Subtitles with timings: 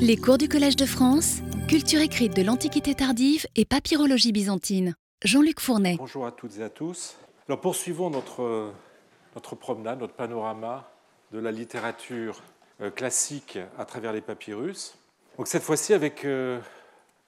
[0.00, 1.38] Les cours du Collège de France,
[1.68, 4.94] culture écrite de l'Antiquité tardive et papyrologie byzantine.
[5.24, 5.96] Jean-Luc Fournet.
[5.98, 7.16] Bonjour à toutes et à tous.
[7.48, 8.72] Alors poursuivons notre,
[9.34, 10.90] notre promenade, notre panorama
[11.32, 12.42] de la littérature
[12.80, 14.96] euh, classique à travers les papyrus.
[15.38, 16.60] Donc cette fois-ci avec, euh,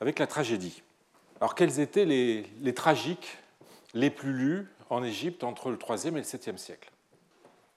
[0.00, 0.82] avec la tragédie.
[1.40, 3.38] Alors quels étaient les, les tragiques
[3.94, 6.90] les plus lus en Égypte entre le 3e et le 7e siècle?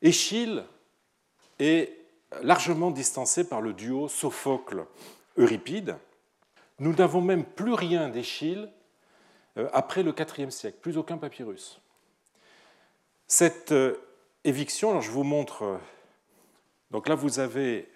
[0.01, 0.63] Échille
[1.59, 1.98] est
[2.41, 5.98] largement distancé par le duo Sophocle-Euripide.
[6.79, 8.70] Nous n'avons même plus rien d'Échille
[9.57, 11.82] euh, après le IVe siècle, plus aucun papyrus.
[13.28, 13.96] Cette euh,
[14.43, 15.78] éviction, alors je vous montre, euh,
[16.92, 17.89] donc là vous avez,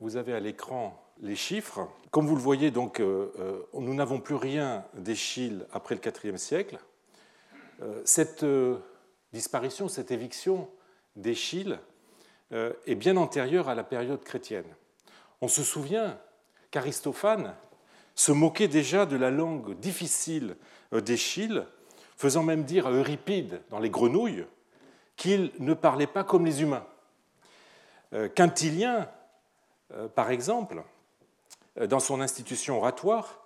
[0.00, 1.88] vous avez à l'écran les chiffres.
[2.10, 6.78] Comme vous le voyez, donc, nous n'avons plus rien d'Échille après le IVe siècle.
[8.04, 8.44] Cette
[9.32, 10.68] disparition, cette éviction
[11.16, 11.78] d'Échille
[12.52, 14.66] est bien antérieure à la période chrétienne.
[15.40, 16.18] On se souvient
[16.70, 17.54] qu'Aristophane
[18.14, 20.56] se moquait déjà de la langue difficile
[20.92, 21.64] euh, d'Échille,
[22.16, 24.44] faisant même dire à Euripide dans les grenouilles
[25.16, 26.86] qu'il ne parlait pas comme les humains.
[28.12, 29.08] Euh, Quintilien,
[30.14, 30.82] par exemple,
[31.76, 33.44] dans son institution oratoire,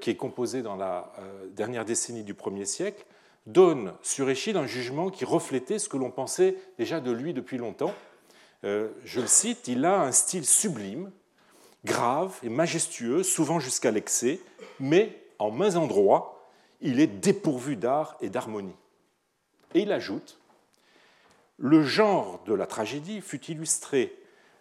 [0.00, 1.12] qui est composée dans la
[1.50, 3.04] dernière décennie du 1er siècle,
[3.46, 7.58] donne sur Échille un jugement qui reflétait ce que l'on pensait déjà de lui depuis
[7.58, 7.92] longtemps,
[8.64, 11.10] euh, je le cite, il a un style sublime,
[11.84, 14.40] grave et majestueux, souvent jusqu'à l'excès,
[14.80, 16.48] mais en mains endroits,
[16.80, 18.76] il est dépourvu d'art et d'harmonie.
[19.74, 20.38] Et il ajoute,
[21.58, 24.14] le genre de la tragédie fut illustré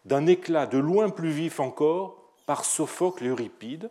[0.06, 3.90] d'un éclat de loin plus vif encore par Sophocle et Euripide,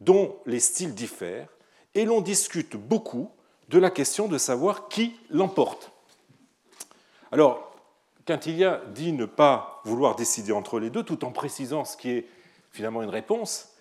[0.00, 1.48] dont les styles diffèrent,
[1.94, 3.30] et l'on discute beaucoup
[3.68, 5.90] de la question de savoir qui l'emporte.
[7.32, 7.65] Alors,
[8.26, 12.26] Quintilia dit ne pas vouloir décider entre les deux, tout en précisant ce qui est
[12.72, 13.72] finalement une réponse,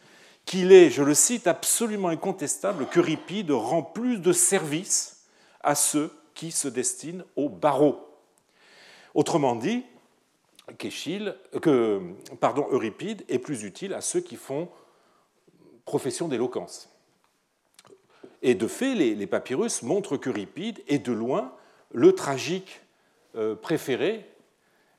[0.46, 5.26] qu'il est, je le cite, absolument incontestable qu'Euripide rend plus de service
[5.62, 8.08] à ceux qui se destinent au barreau.
[9.16, 9.84] Autrement dit,
[10.78, 12.02] que
[12.40, 14.70] pardon, est plus utile à ceux qui font
[15.86, 16.90] profession d'éloquence.
[18.44, 21.52] Et de fait, les, papyrus montrent qu'Euripide est de loin
[21.92, 22.82] le tragique
[23.36, 24.26] euh, préféré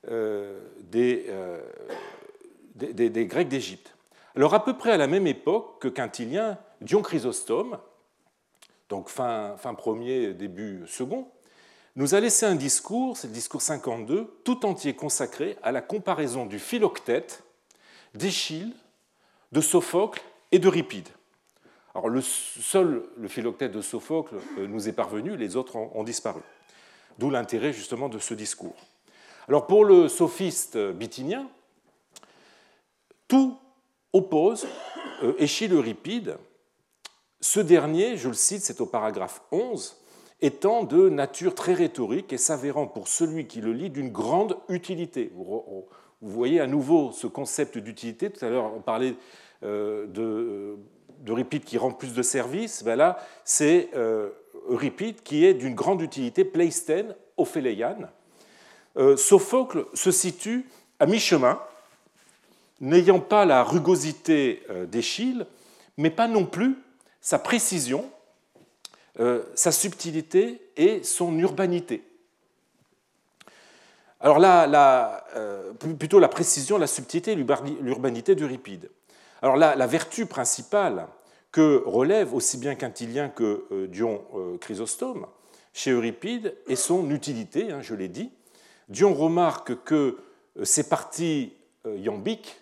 [0.09, 0.61] euh,
[0.95, 1.61] euh,
[2.75, 3.95] des, Grecs d'Égypte.
[4.35, 7.79] Alors à peu près à la même époque que Quintilien, Dion Chrysostome,
[8.89, 11.27] donc fin, fin premier, début second,
[11.97, 16.47] nous a laissé un discours, c'est le discours 52, tout entier consacré à la comparaison
[16.47, 17.43] du philoctète,
[18.15, 18.75] d'Échille,
[19.53, 21.09] de Sophocle et d'Euripide.
[21.95, 26.43] Alors le seul le philoctète de Sophocle euh, nous est parvenu, les autres ont disparu.
[27.19, 28.77] D'où l'intérêt justement de ce discours.
[29.49, 31.49] Alors pour le sophiste bithynien,
[33.29, 33.57] tout
[34.13, 34.67] oppose
[35.23, 36.37] euh, Échille Euripide.
[37.41, 40.03] Ce dernier, je le cite, c'est au paragraphe 11,
[40.41, 45.31] étant de nature très rhétorique et s'avérant pour celui qui le lit d'une grande utilité.
[45.37, 45.87] Vous
[46.21, 48.31] voyez à nouveau ce concept d'utilité.
[48.31, 49.15] Tout à l'heure, on parlait
[49.63, 50.77] euh,
[51.21, 52.83] d'Euripide qui rend plus de services.
[52.83, 54.31] Ben là, c'est euh,
[54.69, 58.11] Euripide qui est d'une grande utilité, pleisten, ophéléiane.
[58.97, 60.67] Euh, Sophocle se situe
[60.99, 61.61] à mi-chemin,
[62.81, 65.47] n'ayant pas la rugosité euh, d'Échille,
[65.97, 66.77] mais pas non plus
[67.21, 68.11] sa précision,
[69.21, 72.03] euh, sa subtilité et son urbanité.
[74.21, 75.25] Alors là,
[75.99, 78.91] plutôt la précision, la subtilité l'urbanité d'Euripide.
[79.43, 81.07] Alors là, la vertu principale
[81.53, 84.25] que relève aussi bien Quintilien que Dion
[84.61, 85.27] Chrysostome
[85.75, 88.31] chez Euripide est son utilité, hein, je l'ai dit,
[88.89, 90.19] Dion remarque que
[90.59, 91.53] euh, ces parties
[91.87, 92.61] euh, iambiques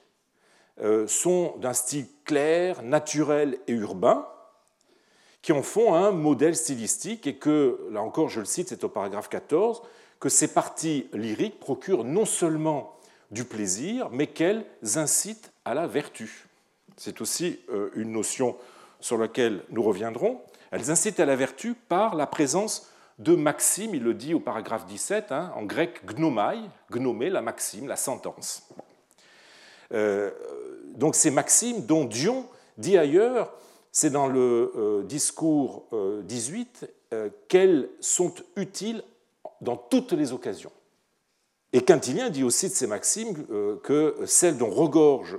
[0.81, 4.27] euh, sont d'un style clair, naturel et urbain,
[5.43, 8.89] qui en font un modèle stylistique et que, là encore je le cite, c'est au
[8.89, 9.83] paragraphe 14,
[10.19, 12.97] que ces parties lyriques procurent non seulement
[13.31, 14.65] du plaisir, mais qu'elles
[14.95, 16.47] incitent à la vertu.
[16.97, 17.61] C'est aussi
[17.95, 18.57] une notion
[19.01, 20.41] sur laquelle nous reviendrons.
[20.71, 24.87] Elles incitent à la vertu par la présence de maxime, il le dit au paragraphe
[24.87, 26.59] 17, hein, en grec gnomai,
[26.91, 28.69] gnomé, la maxime, la sentence.
[29.93, 30.31] Euh,
[30.95, 32.47] donc ces maximes dont Dion
[32.79, 33.53] dit ailleurs,
[33.93, 35.87] c'est dans le euh, discours
[36.25, 39.03] 18, euh, qu'elles sont utiles
[39.61, 40.73] dans toutes les occasions.
[41.73, 43.35] Et Quintilien dit aussi de ces maximes
[43.83, 45.39] que celles dont regorge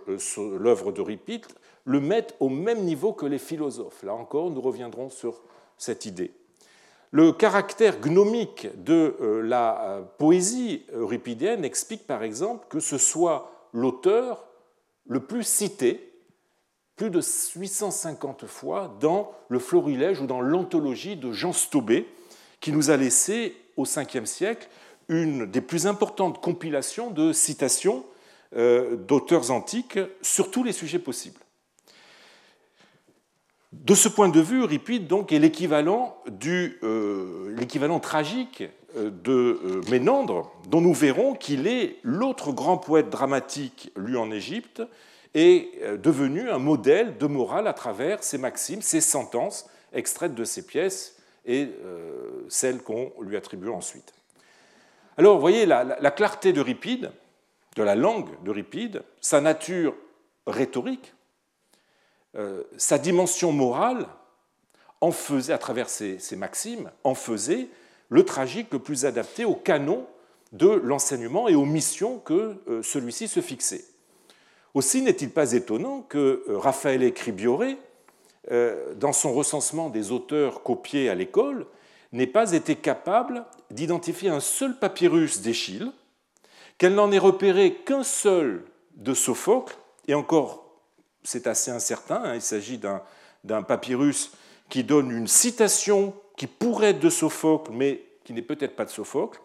[0.60, 1.45] l'œuvre d'Euripide
[1.86, 4.04] le mettent au même niveau que les philosophes.
[4.04, 5.44] Là encore, nous reviendrons sur
[5.78, 6.33] cette idée.
[7.16, 13.70] Le caractère gnomique de euh, la euh, poésie euripidienne explique par exemple que ce soit
[13.72, 14.46] l'auteur
[15.08, 16.12] le plus cité,
[16.98, 22.06] plus de 850 fois, dans le florilège ou dans l'anthologie de Jean Staubé,
[22.60, 24.68] qui nous a laissé au Ve siècle
[25.08, 28.04] une des plus importantes compilations de citations
[28.58, 31.44] euh, d'auteurs antiques sur tous les sujets possibles.
[33.83, 36.18] De ce point de vue, Euripide donc, est l'équivalent
[36.83, 38.63] euh, tragique
[38.95, 44.81] euh, de Ménandre, dont nous verrons qu'il est l'autre grand poète dramatique lu en Égypte
[45.33, 50.66] et devenu un modèle de morale à travers ses maximes, ses sentences extraites de ses
[50.66, 51.69] pièces et
[52.48, 54.13] celles qu'on lui attribue ensuite.
[55.18, 57.12] Alors, vous voyez, la, la clarté d'Euripide,
[57.75, 59.94] de la langue d'Euripide, sa nature
[60.48, 61.15] rhétorique,
[62.38, 64.08] euh, sa dimension morale,
[65.02, 67.68] en faisait, à travers ses, maximes, en faisait
[68.10, 70.06] le tragique le plus adapté au canon
[70.52, 73.86] de l'enseignement et aux missions que euh, celui-ci se fixait.
[74.74, 77.78] Aussi n'est-il pas étonnant que euh, Raphaël Cribioré,
[78.98, 81.66] dans son recensement des auteurs copiés à l'école,
[82.12, 85.92] n'ait pas été capable d'identifier un seul papyrus d'Échille,
[86.78, 88.64] qu'elle n'en ait repéré qu'un seul
[88.98, 89.76] de Sophocle,
[90.08, 90.65] et encore,
[91.25, 92.80] c'est assez incertain, hein, il s'agit
[93.44, 94.31] d'un papyrus
[94.69, 98.89] qui donne une citation qui pourrait être de Sophocle, mais qui n'est peut-être pas de
[98.89, 99.39] Sophocle.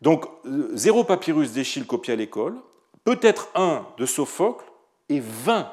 [0.00, 2.56] Donc, euh, zéro papyrus d'Échille copié à l'école,
[3.04, 4.64] peut-être un de Sophocle
[5.08, 5.72] et vingt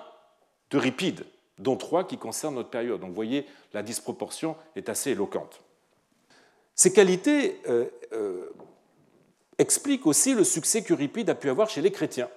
[0.70, 1.26] d'Euripide,
[1.58, 3.00] dont trois qui concernent notre période.
[3.02, 5.62] Donc, vous voyez, la disproportion est assez éloquente.
[6.76, 8.50] Ces qualités euh, euh,
[9.58, 12.30] expliquent aussi le succès qu'Euripide a pu avoir chez les chrétiens.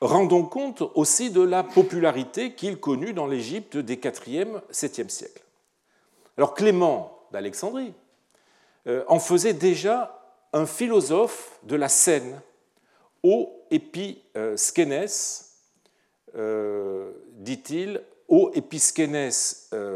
[0.00, 5.42] Rendons compte aussi de la popularité qu'il connut dans l'Égypte des 4e, 7e siècles.
[6.36, 7.94] Alors Clément d'Alexandrie
[8.86, 10.20] euh, en faisait déjà
[10.52, 12.40] un philosophe de la scène,
[13.22, 15.08] o episkenes,
[17.38, 19.30] dit-il, o episkenes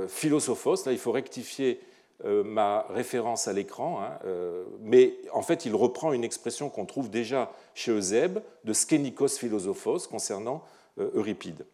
[0.08, 1.80] philosophos, là il faut rectifier
[2.24, 6.84] euh, ma référence à l'écran, hein, euh, mais en fait il reprend une expression qu'on
[6.84, 10.64] trouve déjà chez Eusèbe de skenikos philosophos concernant
[10.98, 11.64] euh, Euripide.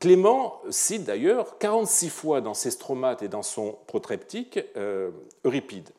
[0.00, 4.58] Clément cite d'ailleurs 46 fois dans ses stromates et dans son protreptique
[5.44, 5.90] Euripide.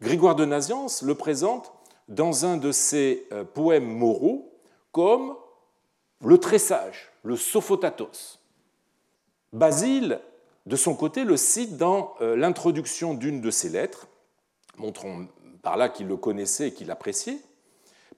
[0.00, 1.72] Grégoire de Naziance le présente
[2.08, 4.52] dans un de ses poèmes moraux
[4.92, 5.36] comme
[6.22, 8.40] le très sage, le Sophotatos.
[9.54, 10.20] Basile
[10.66, 14.08] de son côté, le cite dans euh, l'introduction d'une de ses lettres,
[14.76, 15.24] montrant
[15.62, 17.38] par là qu'il le connaissait et qu'il l'appréciait.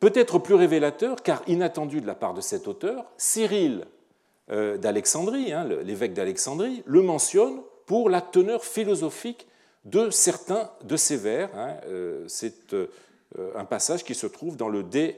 [0.01, 3.87] Peut-être plus révélateur, car inattendu de la part de cet auteur, Cyril
[4.51, 9.47] euh, d'Alexandrie, hein, l'évêque d'Alexandrie, le mentionne pour la teneur philosophique
[9.85, 11.57] de certains de ses vers.
[11.57, 12.75] Hein, euh, c'est
[13.55, 15.15] un passage qui se trouve dans le De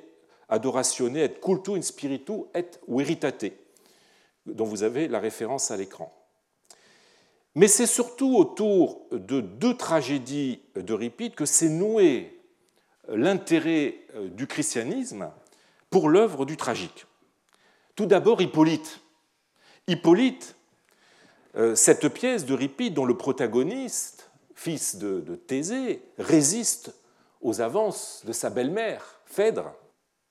[0.49, 3.47] Adoratione et cultu in spiritu et veritate,
[4.47, 6.13] dont vous avez la référence à l'écran.
[7.55, 12.41] Mais c'est surtout autour de deux tragédies d'Euripide que s'est noué
[13.09, 15.31] l'intérêt euh, du christianisme
[15.91, 17.07] pour l'œuvre du tragique.
[17.95, 19.01] Tout d'abord, Hippolyte.
[19.87, 20.57] Hippolyte,
[21.57, 26.95] euh, cette pièce d'Euripide dont le protagoniste, fils de, Thésée, résiste
[27.41, 29.75] aux avances de sa belle-mère, Phèdre,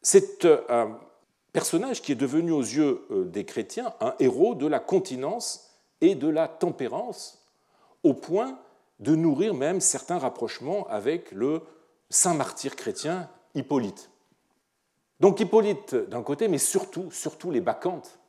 [0.01, 0.99] c'est euh, un
[1.53, 5.72] personnage qui est devenu aux yeux des chrétiens un héros de la continence
[6.03, 7.47] et de la tempérance,
[8.03, 8.59] au point
[8.99, 11.61] de nourrir même certains rapprochements avec le
[12.09, 14.09] saint martyr chrétien Hippolyte.
[15.21, 18.19] Donc Hippolyte d'un côté, mais surtout, surtout les Bacchantes.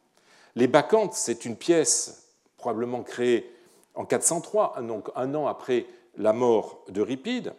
[0.54, 2.28] Les Bacchantes, c'est une pièce
[2.58, 3.52] probablement créée
[3.96, 7.54] en 403, donc un an après la mort d'Euripide.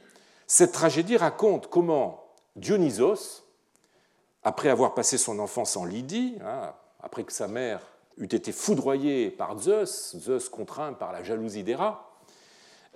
[0.48, 2.24] Cette tragédie raconte comment
[2.56, 3.44] Dionysos,
[4.44, 7.82] après avoir passé son enfance en Lydie, hein, après que sa mère
[8.18, 12.12] eût été foudroyé par Zeus, Zeus contraint par la jalousie d'Héra.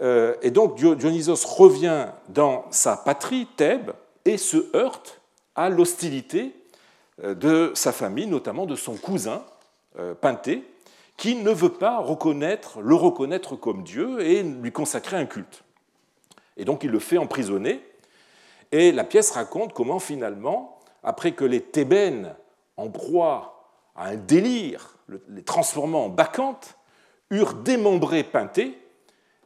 [0.02, 3.92] Euh, et donc Dionysos revient dans sa patrie, Thèbes,
[4.26, 5.22] et se heurte
[5.56, 6.56] à l'hostilité
[7.24, 9.44] euh, de sa famille, notamment de son cousin,
[9.98, 10.64] euh, Pynthée,
[11.18, 15.64] qui ne veut pas le reconnaître comme Dieu et lui consacrer un culte.
[16.56, 17.84] Et donc il le fait emprisonner.
[18.72, 22.36] Et la pièce raconte comment finalement, après que les Thébaines,
[22.78, 24.99] en proie à un délire
[25.30, 26.78] les transformant en bacchantes,
[27.32, 28.78] eurent démembré Pynthée,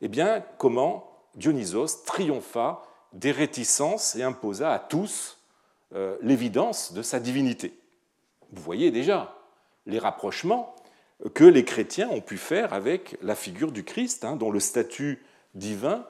[0.02, 2.82] eh bien, comment Dionysos triompha
[3.14, 5.38] des réticences et imposa à tous
[5.94, 7.74] euh, l'évidence de sa divinité.
[8.52, 9.36] Vous voyez déjà
[9.86, 10.76] les rapprochements
[11.34, 15.24] que les chrétiens ont pu faire avec la figure du Christ, hein, dont le statut
[15.56, 16.06] divin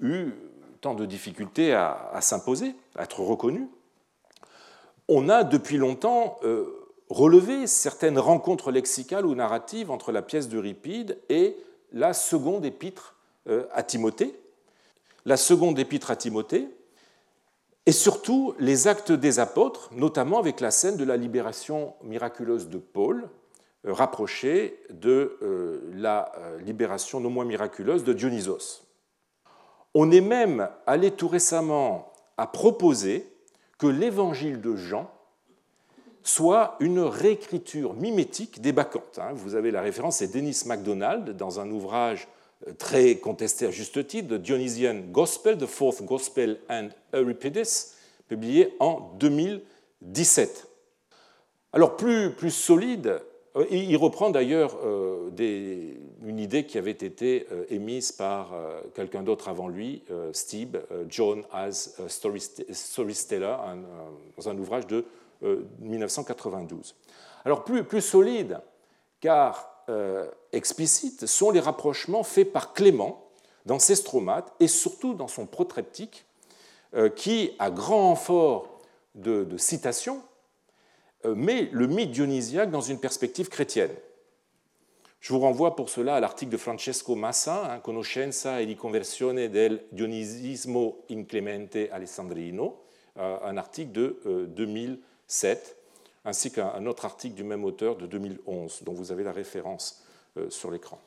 [0.00, 0.32] eut
[0.80, 3.68] tant de difficultés à, s'imposer, à être reconnu.
[5.08, 6.75] On a depuis longtemps euh,
[7.08, 11.56] relever certaines rencontres lexicales ou narratives entre la pièce d'Euripide et
[11.92, 13.14] la seconde épître
[13.72, 14.34] à Timothée.
[15.24, 16.68] La seconde épître à Timothée,
[17.86, 22.78] et surtout les actes des apôtres, notamment avec la scène de la libération miraculeuse de
[22.78, 23.28] Paul,
[23.86, 28.82] euh, rapprochée de euh, la euh, libération non moins miraculeuse de Dionysos.
[29.94, 33.32] On est même allé tout récemment à proposer
[33.78, 35.08] que l'évangile de Jean
[36.26, 39.18] soit une réécriture mimétique des Bacchantes.
[39.18, 39.32] Hein.
[39.34, 42.26] Vous avez la référence, c'est Denis MacDonald dans un ouvrage
[42.78, 47.92] très contesté à juste titre, The Dionysian Gospel, The Fourth Gospel and Euripides,
[48.28, 50.66] publié en 2017.
[51.72, 53.20] Alors plus, plus solide,
[53.56, 55.30] euh, il reprend d'ailleurs euh,
[56.24, 58.52] une idée qui avait été euh, émise par
[58.94, 60.02] quelqu'un d'autre avant lui,
[60.32, 63.56] Steve, John as Storyteller,
[64.36, 65.04] dans un ouvrage de
[65.80, 66.94] 1992.
[67.44, 68.60] Alors plus, plus solide,
[69.20, 73.30] car euh, explicites sont les rapprochements faits par Clément
[73.66, 76.24] dans ses stromates et surtout dans son protreptique,
[76.94, 78.80] euh, qui, à grand renfort
[79.14, 80.22] de, citations,
[81.24, 83.94] euh, met le mythe dionysiaque dans une perspective chrétienne.
[85.20, 89.48] Je vous renvoie pour cela à l'article de Francesco Massa, hein, Conoscenza e di conversione
[89.50, 92.82] del Dionisismo in Clemente Alessandrino,
[93.16, 93.90] un article
[94.48, 94.66] de
[95.28, 95.76] 2007
[96.24, 100.02] ainsi qu'un autre article du même auteur de 2011, dont vous avez la référence
[100.36, 100.98] euh, sur l'écran.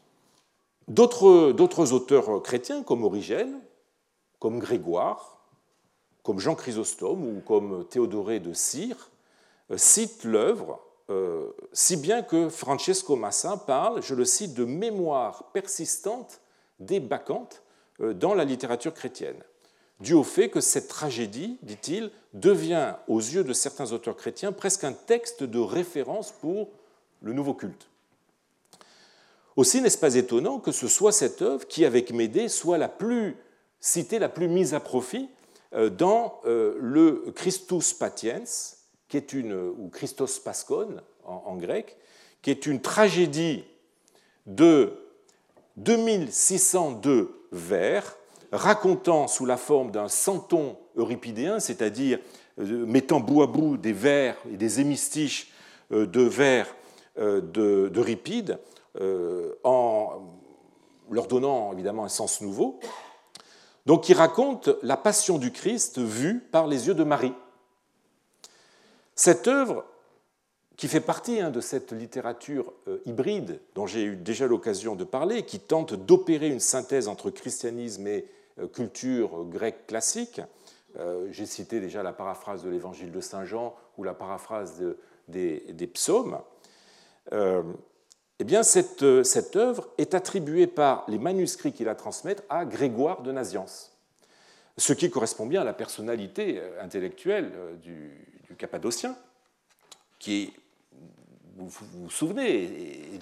[0.88, 3.60] D'autres auteurs chrétiens, comme Origène,
[4.40, 5.42] comme Grégoire,
[6.24, 9.10] comme Jean Chrysostome ou comme Théodoré de Cire,
[9.72, 15.52] euh, citent l'œuvre, euh, si bien que Francesco Massa parle, je le cite, de mémoire
[15.52, 16.40] persistante
[16.80, 17.62] des bacchantes
[18.00, 19.44] dans la littérature chrétienne
[20.00, 24.84] dû au fait que cette tragédie, dit-il, devient aux yeux de certains auteurs chrétiens presque
[24.84, 26.70] un texte de référence pour
[27.22, 27.88] le nouveau culte.
[29.56, 33.36] Aussi n'est-ce pas étonnant que ce soit cette œuvre qui, avec Médée, soit la plus
[33.82, 35.30] citée, la plus mise à profit
[35.74, 38.44] euh, dans euh, le Christus Patiens,
[39.78, 41.98] ou Christos Paschon en grec,
[42.44, 43.64] qui est une tragédie
[44.46, 44.94] de
[45.78, 48.19] 2602 vers
[48.52, 52.20] racontant sous la forme d'un centon euripidéen, c'est-à-dire
[52.60, 55.52] euh, mettant bout à bout des vers et des hémistiches
[55.92, 56.76] euh, de vers
[57.18, 58.60] euh, d'Euripide,
[59.64, 60.22] en
[61.10, 62.80] leur donnant évidemment un sens nouveau.
[63.86, 67.34] Donc, qui raconte la passion du Christ vue par les yeux de Marie.
[69.16, 69.86] Cette œuvre,
[70.76, 72.74] qui fait partie hein, de cette littérature
[73.06, 78.08] hybride dont j'ai eu déjà l'occasion de parler, qui tente d'opérer une synthèse entre christianisme
[78.08, 78.26] et
[78.68, 80.42] culture grecque classique.
[80.98, 84.82] Euh, j'ai cité déjà la paraphrase de l'évangile de Saint Jean ou la paraphrase
[85.28, 86.40] des, psaumes.
[87.32, 87.62] Euh,
[88.40, 89.04] eh bien, cette,
[89.56, 93.96] œuvre est attribuée par les manuscrits qui la transmettent à Grégoire de Naziance,
[94.78, 97.52] ce qui correspond bien à la personnalité intellectuelle
[97.84, 98.26] du,
[98.58, 99.16] Cappadocien,
[100.18, 100.54] qui,
[101.56, 103.20] vous vous souvenez,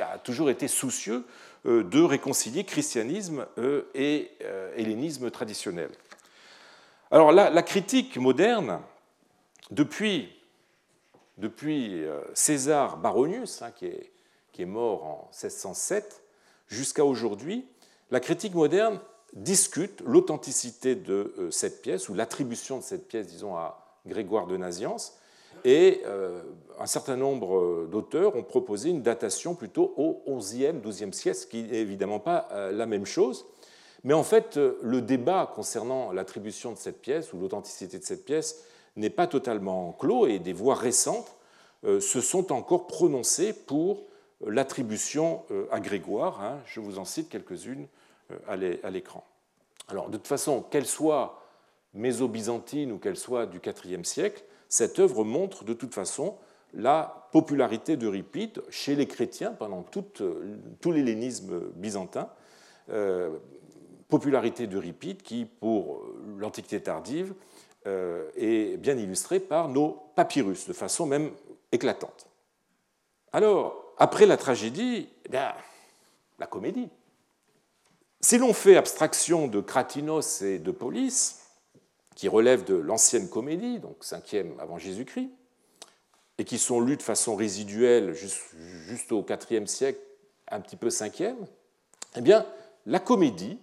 [0.00, 1.24] a toujours été soucieux euh,
[1.64, 5.90] de réconcilier christianisme euh, et euh, hellénisme traditionnel.
[7.10, 8.80] Alors la, critique moderne,
[9.72, 10.28] depuis,
[11.38, 14.12] depuis César Baronius, hein, qui, est,
[14.52, 16.22] qui, est, mort en 1607,
[16.68, 17.66] jusqu'à aujourd'hui,
[18.12, 19.00] la critique moderne
[19.32, 25.19] discute l'authenticité de cette pièce ou l'attribution de cette pièce, disons, à Grégoire de Naziance,
[25.64, 26.42] et euh,
[26.78, 31.62] un certain nombre d'auteurs ont proposé une datation plutôt au XIe, XIIe siècle, ce qui
[31.62, 33.46] n'est évidemment pas euh, la même chose.
[34.04, 38.24] Mais en fait, euh, le débat concernant l'attribution de cette pièce ou l'authenticité de cette
[38.24, 38.64] pièce
[38.96, 41.36] n'est pas totalement clos et des voix récentes
[41.82, 44.02] se sont encore prononcées pour
[44.44, 46.42] l'attribution à Grégoire.
[46.42, 46.58] Hein.
[46.66, 47.86] Je vous en cite quelques-unes
[48.46, 48.56] à
[48.90, 49.24] l'écran.
[49.88, 51.40] Alors, de toute façon, qu'elle soit
[51.94, 56.38] méso-byzantine ou qu'elle soit du IVe siècle, cette œuvre montre de toute façon
[56.72, 60.04] la popularité d'Euripide chez les chrétiens pendant tout,
[60.80, 62.30] tout l'hellénisme byzantin,
[62.88, 63.36] euh,
[64.08, 66.02] popularité d'Euripide qui, pour
[66.38, 67.34] l'Antiquité tardive,
[67.86, 71.30] euh, est bien illustrée par nos papyrus, de façon même
[71.72, 72.28] éclatante.
[73.32, 75.36] Alors, après la tragédie, eh
[76.38, 76.88] la comédie.
[78.20, 81.40] Si l'on fait abstraction de Cratinos et de Polis,
[82.20, 85.30] qui relèvent de l'ancienne comédie, donc 5e avant Jésus-Christ,
[86.36, 89.98] et qui sont lus de façon résiduelle juste au IVe siècle,
[90.48, 91.34] un petit peu 5e,
[92.16, 92.44] eh bien,
[92.84, 93.58] la comédie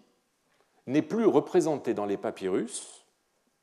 [0.87, 3.05] n'est plus représentée dans les papyrus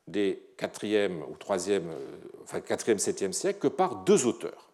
[0.07, 1.83] des 4e ou 3e,
[2.45, 4.71] enfin 4e, 7e siècle que par deux auteurs.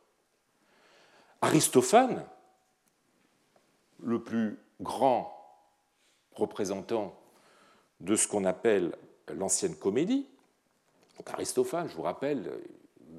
[1.41, 2.27] Aristophane,
[4.03, 5.35] le plus grand
[6.33, 7.19] représentant
[8.00, 8.93] de ce qu'on appelle
[9.29, 10.27] l'ancienne comédie,
[11.27, 12.50] Aristophane, je vous rappelle,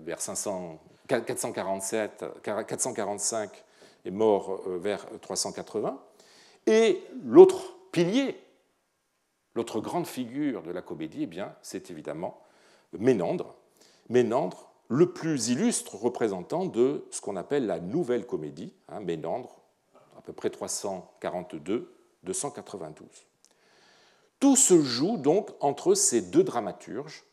[0.03, 3.63] vers 500, 447, 445
[4.05, 6.01] est mort euh, vers 380,
[6.67, 8.38] et l'autre pilier,
[9.55, 12.41] l'autre grande figure de la comédie, eh bien, c'est évidemment
[12.98, 13.55] Ménandre.
[14.10, 19.62] Ménandre, le plus illustre représentant de ce qu'on appelle la nouvelle comédie, hein, Ménandre,
[20.17, 21.86] à peu près 342-292.
[24.41, 27.24] Tout se joue donc entre ces deux dramaturges,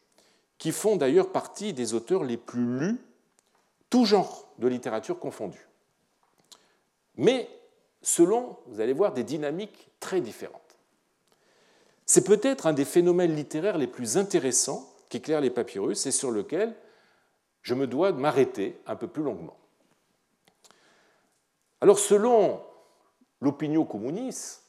[0.59, 3.01] qui font d'ailleurs partie des auteurs les plus lus,
[3.89, 5.67] tout genre de littérature confondue.
[7.17, 7.49] Mais
[8.03, 10.61] selon, vous allez voir, des dynamiques très différentes.
[12.05, 16.77] C'est peut-être un des phénomènes littéraires les plus intéressants qu'éclairent les papyrus et sur lequel
[17.63, 19.57] je me dois de m'arrêter un peu plus longuement.
[21.81, 22.61] Alors, selon
[23.41, 24.68] l'opinion communiste,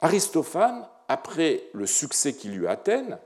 [0.00, 3.18] Aristophane, après le succès qu'il eut à Athènes,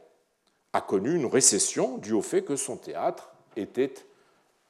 [0.73, 3.93] a connu une récession due au fait que son théâtre était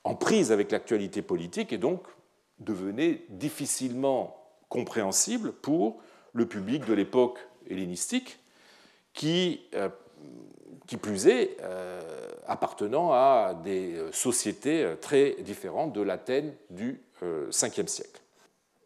[0.05, 2.03] en prise avec l'actualité politique et donc
[2.59, 4.37] devenait difficilement
[4.69, 6.01] compréhensible pour
[6.33, 8.41] le public de l'époque hellénistique,
[9.13, 9.89] qui, euh,
[11.01, 12.01] plus est, euh,
[12.47, 18.22] appartenant à des sociétés très différentes de l'Athènes du Ve siècle.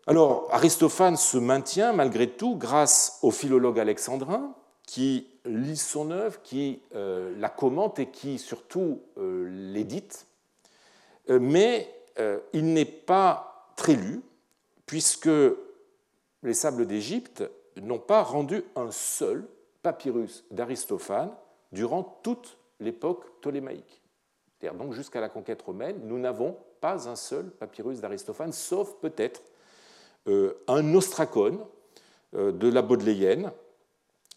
[0.07, 4.55] Alors, Aristophane se maintient malgré tout grâce au philologue alexandrin
[4.87, 10.27] qui lit son œuvre, qui euh, la commente et qui surtout l'édite.
[11.29, 11.93] Mais
[12.53, 14.23] il n'est pas très lu,
[14.87, 15.29] puisque
[16.45, 17.43] les sables d'Égypte
[17.77, 19.45] n'ont pas rendu un seul
[19.83, 21.31] papyrus d'Aristophane
[21.73, 24.01] durant toute l'époque ptolémaïque.
[24.59, 29.43] C'est-à-dire donc jusqu'à la conquête romaine, nous n'avons pas un seul papyrus d'Aristophane, sauf peut-être
[29.43, 29.56] euh,
[30.27, 31.59] un ostracone
[32.35, 33.53] euh, de la Baudelaïenne,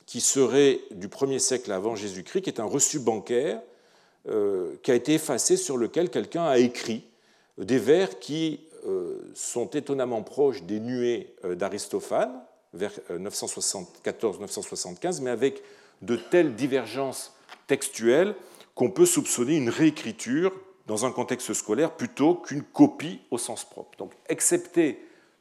[0.05, 3.61] qui serait du 1er siècle avant Jésus-Christ, qui est un reçu bancaire
[4.27, 7.03] euh, qui a été effacé sur lequel quelqu'un a écrit
[7.57, 12.31] des vers qui euh, sont étonnamment proches des nuées euh, d'Aristophane,
[12.73, 15.63] vers 974-975, euh, mais avec
[16.01, 17.33] de telles divergences
[17.67, 18.35] textuelles
[18.75, 20.53] qu'on peut soupçonner une réécriture
[20.87, 23.97] dans un contexte scolaire plutôt qu'une copie au sens propre.
[23.97, 24.99] Donc, excepté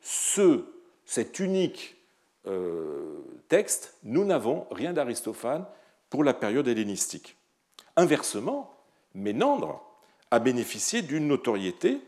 [0.09, 0.65] ce,
[1.05, 1.97] cet unique
[3.49, 5.67] texte, nous n'avons rien d'Aristophane
[6.09, 7.37] pour la période hellénistique.
[7.97, 8.75] Inversement,
[9.15, 9.83] Ménandre
[10.31, 12.01] a bénéficié d'une notoriété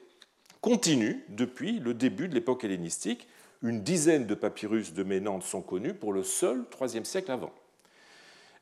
[0.60, 3.28] continue depuis le début de l'époque hellénistique.
[3.62, 7.52] Une dizaine de papyrus de Ménandre sont connus pour le seul IIIe siècle avant.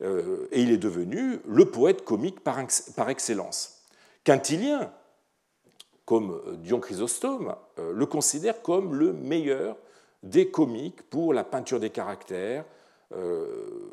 [0.01, 3.83] Euh, et il est devenu le poète comique par excellence.
[4.24, 4.92] Quintilien,
[6.09, 9.77] comme Dion Chrysostome, euh, le considère comme le meilleur
[10.23, 12.64] des comiques pour la peinture des caractères.
[13.14, 13.92] Euh,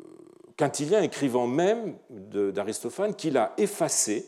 [0.56, 4.26] Quintilien écrivant même d'Aristophane qu'il a effacé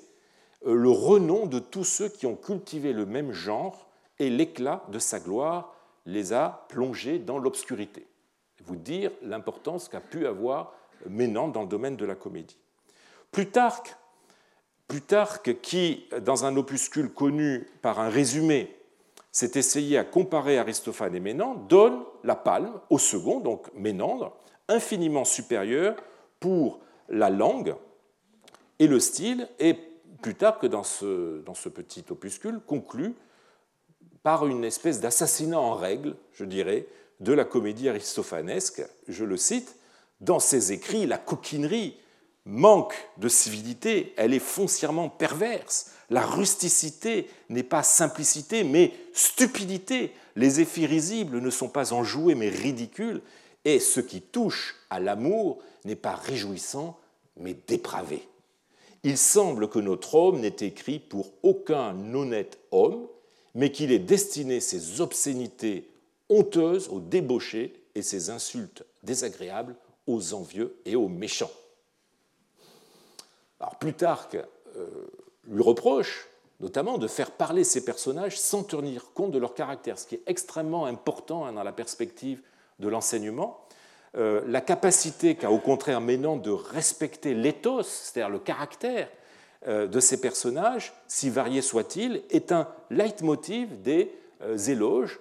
[0.67, 4.99] euh, le renom de tous ceux qui ont cultivé le même genre et l'éclat de
[4.99, 5.75] sa gloire
[6.05, 8.07] les a plongés dans l'obscurité.
[8.67, 10.75] Vous dire l'importance qu'a pu avoir
[11.09, 12.59] Ménandre dans le domaine de la comédie.
[13.33, 13.97] Plutarque,
[14.89, 18.75] Plutarque qui, dans un opuscule connu par un résumé,
[19.31, 24.35] s'est essayé à comparer Aristophane et Ménandre, donne la palme au second, donc Ménandre,
[24.67, 25.95] infiniment supérieur
[26.41, 27.77] pour la langue
[28.79, 29.75] et le style, et
[30.23, 33.15] plus tard que dans ce, dans ce petit opuscule, conclut
[34.23, 36.87] par une espèce d'assassinat en règle, je dirais,
[37.21, 38.83] de la comédie aristophanesque.
[39.07, 39.77] Je le cite,
[40.21, 41.97] dans ses écrits, la coquinerie
[42.49, 45.93] manque de civilité, elle est foncièrement perverse.
[46.11, 50.13] La rusticité n'est pas simplicité, mais stupidité.
[50.35, 53.23] Les effets risibles ne sont pas enjoués, mais ridicules.
[53.65, 56.99] Et ce qui touche à l'amour n'est pas réjouissant,
[57.37, 58.27] mais dépravé
[59.05, 63.07] il semble que notre homme n'est écrit pour aucun honnête homme,
[63.55, 65.89] mais qu'il ait destiné ses obscénités
[66.29, 71.51] honteuses aux débauchés et ses insultes désagréables aux envieux et aux méchants.
[73.61, 74.37] Alors Plutarque
[74.77, 74.87] euh,
[75.47, 76.29] lui reproche
[76.61, 80.23] notamment de faire parler ces personnages sans tenir compte de leur caractère, ce qui est
[80.27, 82.43] extrêmement important hein, dans la perspective
[82.81, 83.61] de l'enseignement,
[84.17, 89.09] euh, la capacité qu'a au contraire Ménandre de respecter l'éthos, c'est-à-dire le caractère
[89.69, 94.13] euh, de ces personnages, si variés soient-ils, est un leitmotiv des
[94.69, 95.19] éloges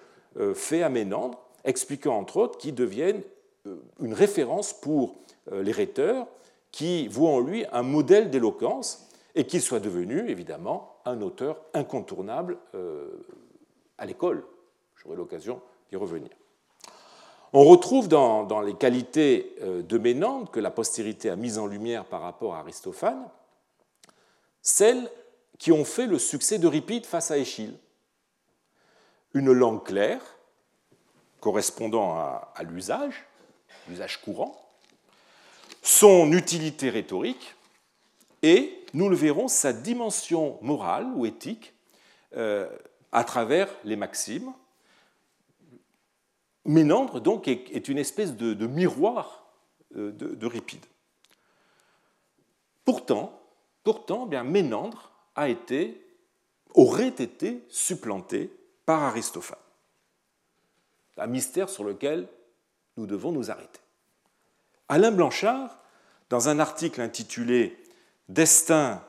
[0.54, 3.24] faits à Ménandre, expliquant entre autres qu'ils deviennent
[4.00, 5.16] une référence pour
[5.52, 6.28] les rhéteurs
[6.72, 12.58] qui voit en lui un modèle d'éloquence et qu'il soit devenu, évidemment, un auteur incontournable
[12.76, 13.24] euh,
[13.98, 14.44] à l'école.
[14.96, 16.30] J'aurai l'occasion d'y revenir.
[17.54, 22.06] On retrouve dans, les qualités euh, de Ménandre que la postérité a mises en lumière
[22.06, 23.30] par rapport à Aristophane,
[24.62, 25.10] celles
[25.58, 27.78] qui ont fait le succès d'Euripide face à Échille.
[29.34, 30.22] Une langue claire,
[31.40, 33.26] correspondant à l'usage,
[33.88, 34.67] l'usage courant,
[35.88, 37.56] son utilité rhétorique
[38.44, 41.74] et, nous le verrons, sa dimension morale ou éthique
[42.36, 42.70] euh,
[43.14, 44.54] à travers les maximes.
[46.66, 49.48] Ménandre, donc, est, une espèce de, miroir
[49.96, 50.86] euh, d'Euripide.
[52.84, 53.42] Pourtant,
[53.86, 56.06] pourtant bien, Ménandre a été,
[56.74, 58.52] aurait été supplanté
[58.86, 59.58] par Aristophane.
[61.18, 62.28] Un mystère sur lequel
[62.98, 63.80] nous devons nous arrêter.
[64.90, 65.78] Alain Blanchard,
[66.30, 67.78] dans un article intitulé
[68.30, 69.04] Destin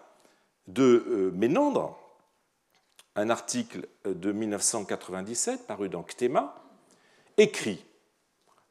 [0.67, 1.97] de euh, Ménandre,
[3.15, 6.57] un article de 1997 paru dans Cthéma,
[7.37, 7.85] écrit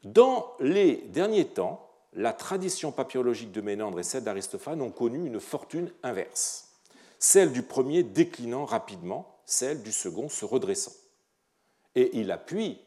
[0.04, 5.40] Dans les derniers temps, la tradition papyrologique de Ménandre et celle d'Aristophane ont connu une
[5.40, 6.74] fortune inverse,
[7.20, 10.94] celle du premier déclinant rapidement, celle du second se redressant.
[11.96, 12.80] Et il appuie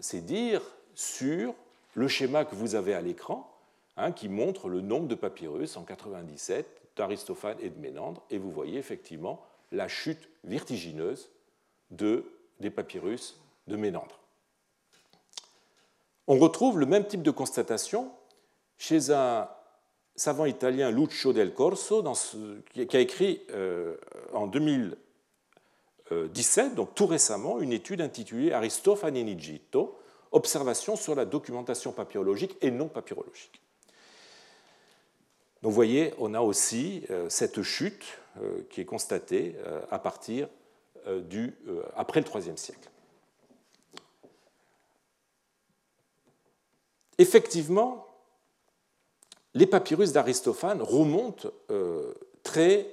[0.00, 0.62] ses dires
[0.94, 1.54] sur
[1.96, 3.50] le schéma que vous avez à l'écran,
[3.96, 8.50] hein, qui montre le nombre de papyrus en 97 d'Aristophane et de Ménandre, et vous
[8.50, 11.30] voyez effectivement la chute vertigineuse
[11.90, 12.26] de,
[12.60, 14.20] des papyrus de Ménandre.
[16.26, 18.12] On retrouve le même type de constatation
[18.76, 19.48] chez un
[20.16, 22.04] savant italien Lucio del Corso,
[22.74, 23.96] qui a écrit euh,
[24.34, 29.28] en 2017, donc tout récemment, une étude intitulée Aristophane in
[30.36, 33.60] Egitto, observation sur la documentation papyrologique et non papyrologique.
[35.62, 38.04] Donc vous voyez, on a aussi euh, cette chute
[38.40, 40.48] euh, qui est constatée euh, à partir
[41.28, 41.54] du,
[41.94, 42.90] après le IIIe siècle.
[47.16, 48.08] Effectivement,
[49.54, 51.48] les papyrus d'Aristophane remontent
[52.42, 52.92] très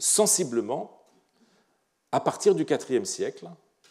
[0.00, 1.04] sensiblement
[2.10, 3.48] à partir du IVe siècle,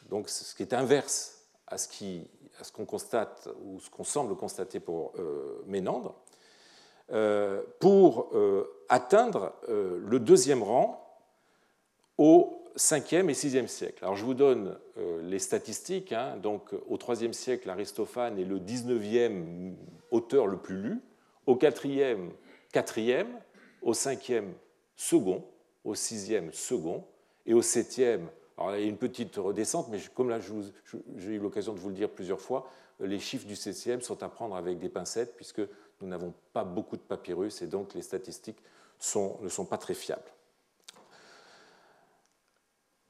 [0.09, 1.36] donc ce qui est inverse
[1.67, 6.15] à ce qu'on constate ou ce qu'on semble constater pour euh, Ménandre,
[7.11, 11.03] euh, pour euh, atteindre le deuxième rang
[12.17, 14.03] au 5e et 6e siècle.
[14.03, 14.77] Alors je vous donne
[15.21, 16.13] les statistiques.
[16.13, 16.37] Hein.
[16.37, 19.73] donc au 3e siècle, Aristophane est le 19e
[20.11, 21.01] auteur le plus lu,
[21.45, 22.29] au 4e,
[22.73, 23.25] 4e,
[23.81, 24.45] au 5e,
[24.95, 25.43] second,
[25.83, 27.03] au 6e, second,
[27.45, 31.39] et au 7e, alors, il y a une petite redescente, mais comme là, j'ai eu
[31.39, 34.79] l'occasion de vous le dire plusieurs fois, les chiffres du CCM sont à prendre avec
[34.79, 35.61] des pincettes, puisque
[36.01, 38.57] nous n'avons pas beaucoup de papyrus, et donc les statistiques
[39.41, 40.31] ne sont pas très fiables.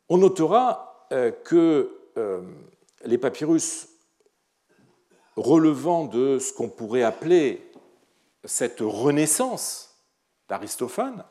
[0.09, 2.41] On notera euh, que euh,
[3.05, 3.89] les papyrus
[5.37, 7.71] relevant de ce qu'on pourrait appeler
[8.43, 9.97] cette renaissance
[10.49, 11.23] d'Aristophane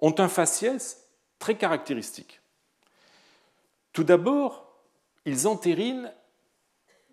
[0.00, 2.40] ont un faciès très caractéristique.
[3.96, 4.66] Tout d'abord,
[5.24, 6.12] ils entérinent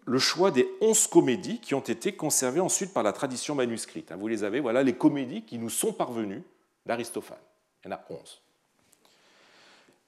[0.03, 4.11] le choix des onze comédies qui ont été conservées ensuite par la tradition manuscrite.
[4.11, 6.43] Vous les avez, voilà les comédies qui nous sont parvenues
[6.85, 7.37] d'Aristophane.
[7.85, 8.41] Il y en a onze.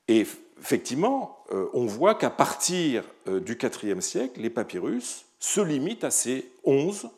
[0.10, 0.28] Et
[0.60, 6.12] effectivement, euh, on voit qu'à partir euh, du IVe siècle, les papyrus se limitent à
[6.12, 7.10] ces onze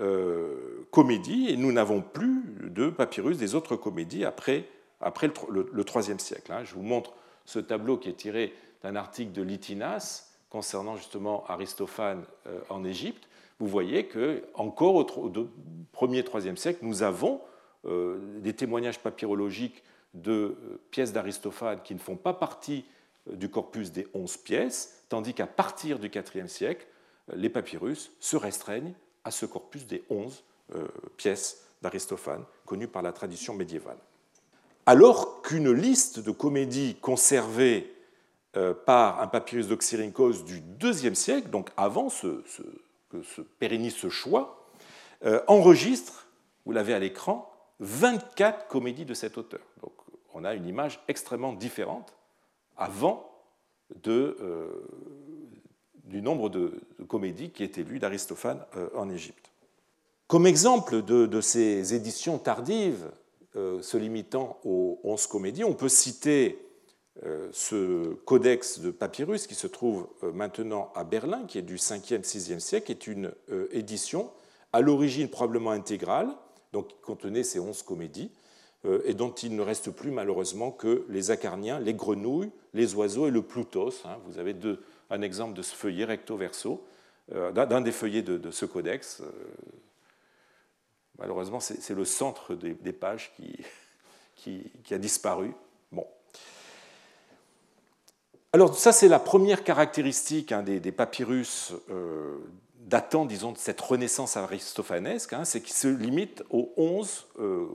[0.00, 4.66] euh, comédies et nous n'avons plus de papyrus des autres comédies après,
[5.02, 6.50] après le, IIIe siècle.
[6.50, 6.64] Hein.
[6.64, 7.12] Je vous montre
[7.44, 8.54] ce tableau qui est tiré
[8.84, 13.26] d'un article de Litinas concernant justement Aristophane euh, en Égypte,
[13.58, 17.40] vous voyez que encore au 1er 3e siècle, nous avons
[17.86, 22.84] euh, des témoignages papyrologiques de euh, pièces d'Aristophane qui ne font pas partie
[23.26, 26.86] du corpus des 11 pièces, tandis qu'à partir du 4e siècle,
[27.34, 28.92] les papyrus se restreignent
[29.24, 30.44] à ce corpus des 11
[31.16, 33.96] pièces d'Aristophane connues par la tradition médiévale.
[34.84, 37.93] Alors qu'une liste de comédies conservées
[38.86, 42.42] par un papyrus d'Oxyrhynchos du IIe siècle, donc avant ce,
[43.10, 44.64] que se pérennise ce choix,
[45.24, 46.28] euh, enregistre,
[46.66, 49.60] vous l'avez à l'écran, 24 comédies de cet auteur.
[49.82, 49.92] Donc
[50.34, 52.14] on a une image extrêmement différente
[52.76, 53.30] avant
[54.06, 54.70] euh,
[56.04, 58.64] du nombre de, comédies qui étaient lues d'Aristophane
[58.94, 59.50] en Égypte.
[60.26, 63.10] Comme exemple de, ces éditions tardives,
[63.54, 66.73] se limitant aux 11 comédies, on peut citer euh,
[67.52, 72.22] ce codex de papyrus qui se trouve euh, maintenant à Berlin, qui est du 5e,
[72.22, 74.30] 6e siècle, est une euh, édition
[74.72, 76.28] à l'origine probablement intégrale,
[76.72, 78.32] donc qui contenait ces onze comédies,
[78.86, 83.28] euh, et dont il ne reste plus malheureusement que les acarniens, les grenouilles, les oiseaux
[83.28, 84.04] et le plutos.
[84.04, 84.18] Hein.
[84.26, 84.56] Vous avez
[85.10, 86.84] un exemple de ce feuillet recto-verso,
[87.32, 89.22] euh, d'un des feuillets de, ce codex.
[91.18, 93.32] Malheureusement, c'est le centre des, pages
[94.34, 95.52] qui, a disparu.
[95.92, 96.04] Bon.
[98.54, 101.74] Alors ça, c'est la première caractéristique hein, des, papyrus
[102.84, 107.66] datant, disons, de cette renaissance aristophanesque, hein, c'est qu'il se limite aux 11 euh,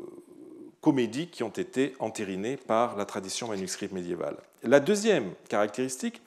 [0.80, 4.38] comédies qui ont été entérinées par la tradition manuscrite médiévale.
[4.64, 6.22] La deuxième caractéristique,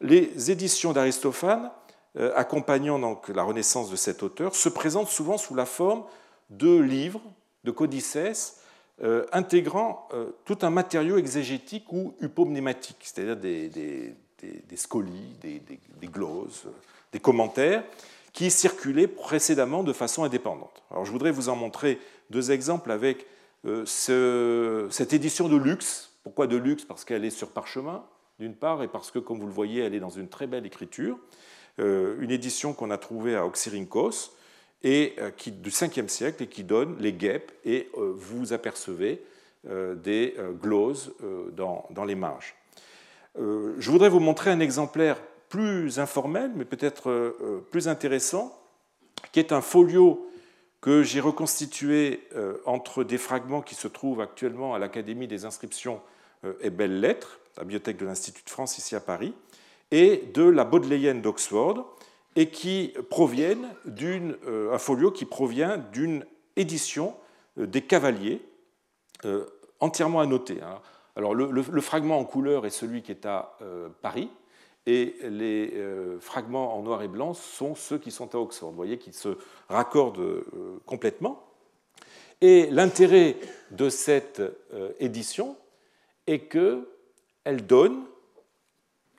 [0.00, 1.70] les éditions d'Aristophane,
[2.16, 6.04] euh, accompagnant donc la renaissance de cet auteur, se présentent souvent sous la forme
[6.48, 7.20] de livres,
[7.64, 8.56] de codices,
[9.02, 10.08] euh, intégrant
[10.44, 14.14] tout un matériau exégétique ou upomnématique, c'est-à-dire des,
[14.76, 16.64] scolies, des, gloses,
[17.12, 17.84] des commentaires,
[18.32, 20.82] qui circulaient précédemment de façon indépendante.
[20.90, 21.98] Alors, je voudrais vous en montrer
[22.30, 23.26] deux exemples avec
[23.64, 26.10] euh, ce, cette édition de luxe.
[26.22, 26.84] Pourquoi de luxe?
[26.84, 28.04] Parce qu'elle est sur parchemin,
[28.38, 30.66] d'une part, et parce que, comme vous le voyez, elle est dans une très belle
[30.66, 31.18] écriture.
[31.78, 34.32] Euh, une édition qu'on a trouvée à Oxyrhynchos,
[34.84, 39.22] et euh, qui, du 5e siècle et qui donne les guêpes, et vous apercevez
[39.64, 41.14] des gloses
[41.52, 42.56] dans, dans, les marges.
[43.36, 45.18] je voudrais vous montrer un exemplaire
[45.52, 48.58] plus informel, mais peut-être euh, plus intéressant,
[49.32, 50.26] qui est un folio
[50.80, 56.00] que j'ai reconstitué euh, entre des fragments qui se trouvent actuellement à l'Académie des inscriptions
[56.46, 59.34] euh, et belles lettres, la bibliothèque de l'Institut de France ici à Paris,
[59.90, 61.98] et de la Bodleienne d'Oxford,
[62.36, 66.24] et qui proviennent d'un folio qui provient d'une
[66.56, 67.14] édition
[67.56, 68.40] des Cavaliers,
[69.80, 70.60] entièrement annoté.
[70.62, 70.80] Hein.
[71.16, 73.58] Alors le, fragment en couleur est celui qui est à
[74.00, 74.30] Paris,
[74.86, 78.70] et les euh, fragments en noir et blanc sont ceux qui sont à Oxford.
[78.70, 81.46] Vous voyez qu'ils se raccordent euh, complètement.
[82.40, 83.36] Et l'intérêt
[83.70, 85.56] de cette euh, édition
[86.26, 88.02] est qu'elle donne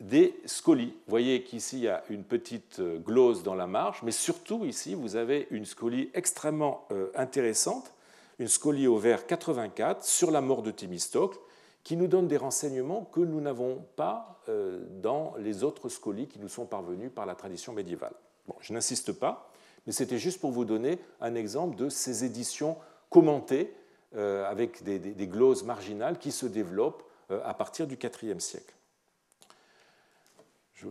[0.03, 0.93] des scolies.
[1.05, 4.93] Vous voyez qu'ici, il y a une petite glose dans la marge, mais surtout ici,
[4.93, 7.91] vous avez une scolie extrêmement intéressante,
[8.39, 11.39] une scolie au vert 84 sur la mort de Thémistocle,
[11.83, 16.39] qui nous donne des renseignements que nous n'avons pas euh, dans les autres scolies qui
[16.39, 18.13] nous sont parvenus par la tradition médiévale.
[18.47, 19.51] Bon, je n'insiste pas,
[19.85, 22.77] mais c'était juste pour vous donner un exemple de ces éditions
[23.09, 23.73] commentées
[24.15, 28.73] euh, avec des, gloses marginales qui se développent euh, à partir du IVe siècle.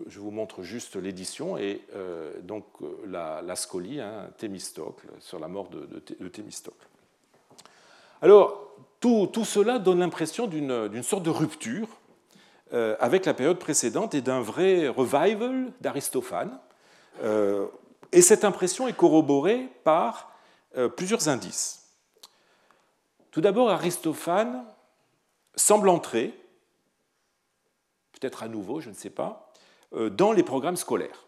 [0.07, 1.83] Je, vous montre juste l'édition et
[2.43, 2.65] donc
[3.07, 6.89] la, scolie, hein, Thémistocle, sur la mort de, Thémistocle.
[8.21, 11.89] Alors, tout, cela donne l'impression d'une sorte de rupture
[12.73, 16.59] euh, avec la période précédente et d'un vrai revival d'Aristophane.
[17.23, 17.67] Euh,
[18.13, 20.33] et cette impression est corroborée par
[20.79, 21.91] euh, plusieurs indices.
[23.31, 24.65] Tout d'abord, Aristophane
[25.55, 26.33] semble entrer,
[28.13, 29.52] peut-être à nouveau, je ne sais pas,
[29.95, 31.27] dans les programmes scolaires.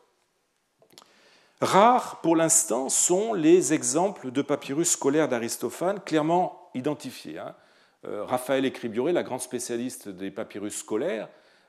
[1.60, 7.38] Rares pour l'instant sont les exemples de papyrus scolaires d'Aristophane clairement identifiés.
[7.38, 7.54] Hein.
[8.06, 11.28] Euh, Raphaël Écribioré, la grande spécialiste des papyrus scolaires,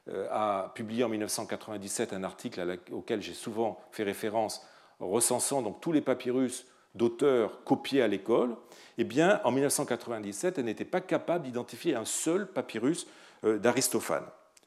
[0.10, 4.66] euh, a publié en 1997 un article auquel j'ai souvent fait référence,
[5.00, 8.56] recensant donc tous les papyrus d'auteurs copiés à l'école.
[8.98, 13.08] Eh bien, en 1997, elle n'était pas capable d'identifier un seul papyrus
[13.44, 14.26] euh, d'Aristophane.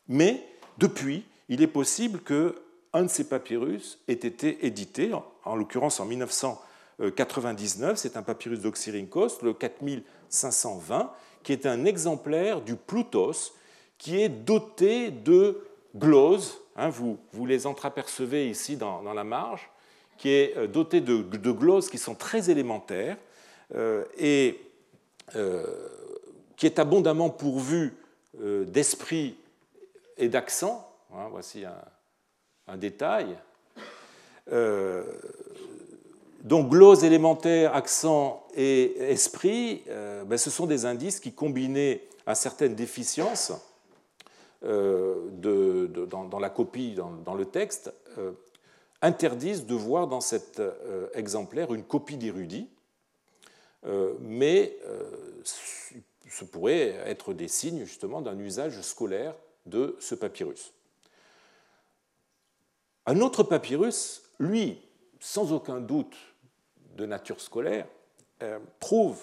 [0.08, 0.42] Mais
[0.78, 2.54] depuis, il est possible que
[2.92, 5.10] un de ces papyrus ait été édité,
[5.44, 12.76] en l'occurrence en 1999, c'est un papyrus d'Oxyrhynchos, le 4520, qui est un exemplaire du
[12.76, 13.52] Plutos,
[13.98, 15.62] qui est doté de
[15.96, 19.68] gloses, hein, vous, les entreapercevez ici dans, la marge,
[20.16, 23.16] qui est euh, doté de, gloses qui sont très élémentaires
[23.74, 24.60] euh, et
[25.36, 25.64] euh,
[26.56, 27.94] qui est abondamment pourvu
[28.34, 29.36] d'esprit
[30.16, 30.87] et d'accent.
[31.14, 33.36] Hein, voici un, détail.
[36.44, 42.34] Donc glose élémentaire, accent et esprit, euh, ben, ce sont des indices qui, combinés à
[42.34, 43.52] certaines déficiences
[44.64, 48.32] euh, dans, la copie, dans, le texte, euh,
[49.02, 50.62] interdisent de voir dans cet
[51.14, 52.68] exemplaire une copie d'érudit,
[54.20, 54.76] mais
[56.28, 59.34] ce pourrait être des signes justement d'un usage scolaire
[59.66, 60.72] de ce papyrus.
[63.08, 64.82] Un autre papyrus, lui,
[65.18, 66.14] sans aucun doute
[66.98, 67.86] de nature scolaire,
[68.42, 69.18] euh, prouve,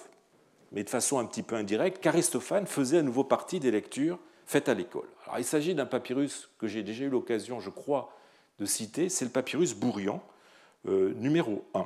[0.71, 4.17] mais de façon un petit peu indirecte, qu'Aristophane faisait à nouveau partie des lectures
[4.48, 5.08] faites à l'école.
[5.38, 8.12] Il s'agit d'un papyrus que j'ai déjà eu l'occasion, je crois,
[8.58, 10.19] de citer, c'est le papyrus Bourrian,
[10.88, 11.86] euh, numéro 1.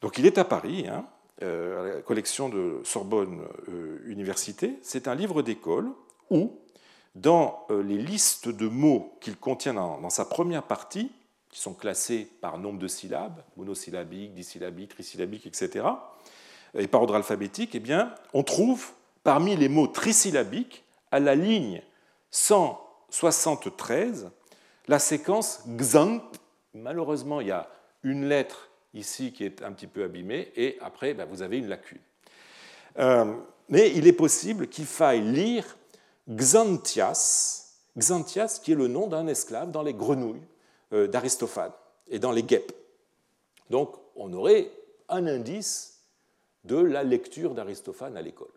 [0.00, 1.04] Donc il est à Paris, hein,
[1.42, 3.42] à la collection de Sorbonne
[4.06, 4.78] Université.
[4.80, 5.90] C'est un livre d'école
[6.30, 6.58] où,
[7.14, 11.10] dans les listes de mots qu'il contient dans, sa première partie,
[11.50, 15.86] qui sont classés par nombre de syllabes, monosyllabiques, dissyllabiques, trisyllabiques, etc.,
[16.74, 18.90] et par ordre alphabétique, eh bien, on trouve
[19.24, 21.82] parmi les mots trisyllabiques, à la ligne
[22.30, 24.30] 173,
[24.86, 26.20] la séquence xant.
[26.74, 27.68] Malheureusement, il y a
[28.04, 31.68] une lettre ici qui est un petit peu abîmée, et après, ben, vous avez une
[31.68, 31.98] lacune.
[32.98, 33.34] Euh,
[33.68, 35.76] mais il est possible qu'il faille lire
[36.30, 40.46] Xanthias, Xanthias qui est le nom d'un esclave dans les grenouilles
[40.92, 41.72] euh, d'Aristophane
[42.08, 42.72] et dans les guêpes.
[43.68, 44.70] Donc on aurait
[45.08, 46.00] un indice
[46.64, 48.48] de la lecture d'Aristophane à l'école.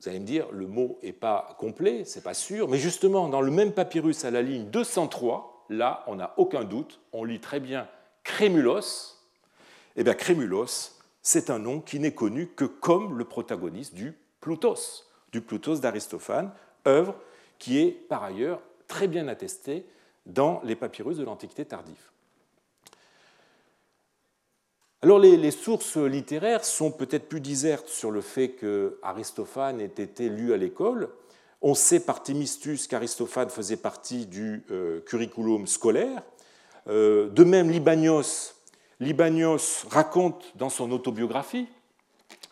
[0.00, 3.42] Vous allez me dire, le mot n'est pas complet, c'est pas sûr, mais justement, dans
[3.42, 7.60] le même papyrus à la ligne 203, là, on n'a aucun doute, on lit très
[7.60, 7.86] bien
[8.24, 9.18] Crémulos.
[9.96, 15.04] Eh bien, Crémulos, c'est un nom qui n'est connu que comme le protagoniste du Plutos,
[15.32, 16.50] du Plutos d'Aristophane,
[16.86, 17.14] œuvre
[17.58, 19.84] qui est par ailleurs très bien attestée
[20.26, 22.10] dans les papyrus de l'Antiquité tardive.
[25.02, 30.28] Alors les, sources littéraires sont peut-être plus disertes sur le fait que Aristophane ait été
[30.28, 31.08] lu à l'école.
[31.62, 36.22] On sait par Thémistus qu'Aristophane faisait partie du euh, curriculum scolaire.
[36.88, 38.52] Euh, de même, Libanios,
[38.98, 41.66] Libanios raconte dans son autobiographie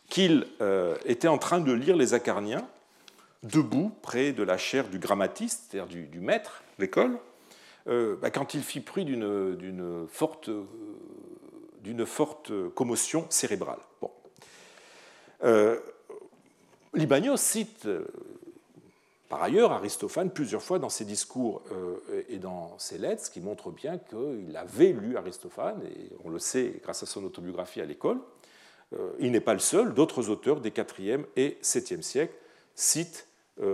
[0.08, 2.66] qu'il euh, était en train de lire les Acarniens
[3.42, 7.18] debout près de la chaire du grammatiste, c'est-à-dire du, maître l'école,
[7.86, 10.50] bah, quand il fit prix d'une forte
[11.82, 13.78] d'une forte commotion cérébrale.
[14.00, 14.10] Bon.
[15.44, 15.78] Euh,
[17.36, 18.04] cite euh,
[19.28, 23.40] par ailleurs Aristophane plusieurs fois dans ses discours euh, et dans ses lettres, ce qui
[23.40, 27.84] montre bien qu'il avait lu Aristophane, et on le sait grâce à son autobiographie à
[27.84, 28.18] l'école.
[29.18, 32.34] Il n'est pas le seul, d'autres auteurs des 4e et 7e siècles
[32.74, 33.28] citent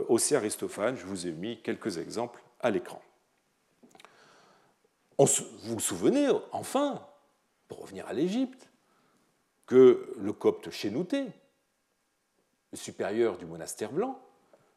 [0.09, 0.97] aussi Aristophane.
[0.97, 3.01] Je vous ai mis quelques exemples à l'écran.
[5.19, 5.27] Vous
[5.63, 7.07] vous souvenez, enfin,
[7.69, 8.69] pour revenir à l'Égypte,
[9.67, 11.27] que le copte Chénouté,
[12.73, 14.21] le supérieur du monastère blanc,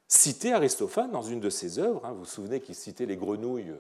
[0.08, 2.06] citait Aristophane dans une de ses œuvres.
[2.06, 2.12] Hein.
[2.12, 3.74] vous vous souvenez qu'il citait les grenouilles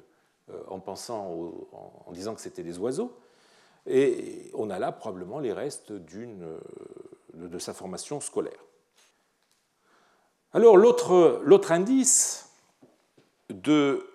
[0.49, 3.15] euh, en, en disant que c'était des oiseaux.
[3.87, 6.59] Et on a là probablement les restes euh,
[7.33, 8.63] de sa formation scolaire.
[10.53, 12.49] Alors l'autre indice
[13.49, 14.05] de,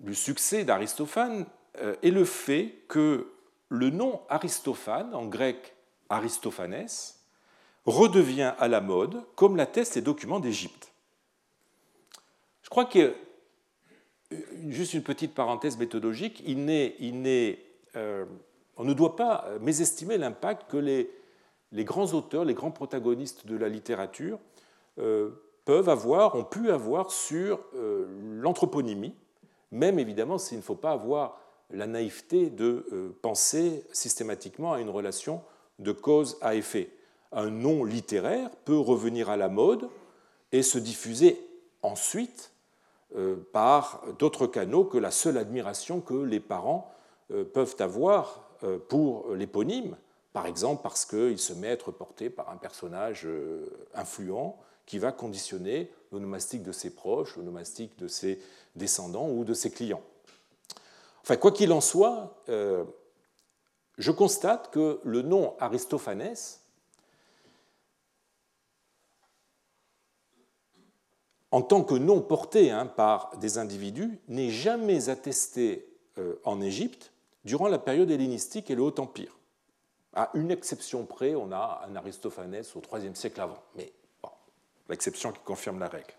[0.00, 1.46] du succès d'Aristophane,
[1.80, 3.32] euh, est le fait que
[3.68, 5.74] le nom Aristophane, en grec
[6.08, 6.86] Aristophanes,
[7.84, 10.92] redevient à la mode, comme l'attestent les documents d'Égypte.
[12.62, 13.14] Je crois que,
[14.32, 14.36] euh,
[14.68, 16.64] juste une petite parenthèse méthodologique, il
[17.96, 18.24] euh,
[18.76, 21.08] on ne doit pas mésestimer l'impact que les,
[21.84, 24.38] grands auteurs, les grands protagonistes de la littérature
[24.96, 27.60] peuvent avoir, ont pu avoir sur
[28.40, 29.14] l'anthroponymie,
[29.70, 31.38] même évidemment s'il ne faut pas avoir
[31.70, 35.42] la naïveté de euh, penser systématiquement à une relation
[35.78, 36.90] de cause à effet.
[37.32, 39.88] Un nom littéraire peut revenir à la mode
[40.52, 41.38] et se diffuser
[41.82, 42.52] ensuite
[43.16, 46.93] euh, par d'autres canaux que la seule admiration que les parents euh,
[47.52, 48.42] peuvent avoir
[48.88, 49.96] pour l'éponyme,
[50.32, 53.26] par exemple parce qu'il se met à être porté par un personnage
[53.94, 58.40] influent qui va conditionner le nomastique de ses proches, le nomastique de ses
[58.76, 60.02] descendants ou de ses clients.
[61.22, 62.84] Enfin, quoi qu'il en soit, euh,
[63.96, 66.34] je constate que le nom Aristophanes
[71.54, 75.86] en tant que nom porté hein, par des individus, n'est jamais attesté
[76.18, 77.12] euh, en Égypte
[77.44, 79.38] durant la période hellénistique et le Haut Empire.
[80.14, 83.92] À une exception près, on a un Aristophanes au IIIe siècle avant, mais
[84.88, 86.14] l'exception qui confirme la règle.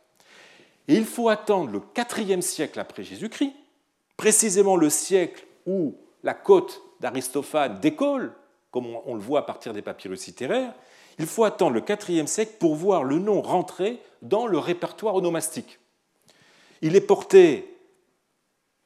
[0.88, 1.82] Et il faut attendre le
[2.22, 3.54] IVe siècle après Jésus-Christ
[4.18, 8.34] précisément le siècle où la côte d'Aristophane décolle,
[8.72, 10.74] comme on le voit à partir des papyrus littéraires,
[11.18, 15.80] il faut attendre le IVe siècle pour voir le nom rentrer dans le répertoire onomastique.
[16.82, 17.75] Il est porté,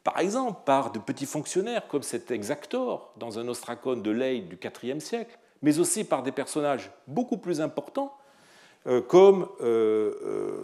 [0.03, 4.57] par exemple, par de petits fonctionnaires comme cet Exactor dans un ostracone de Leyde du
[4.83, 8.15] IVe siècle, mais aussi par des personnages beaucoup plus importants
[8.87, 10.63] euh, comme euh,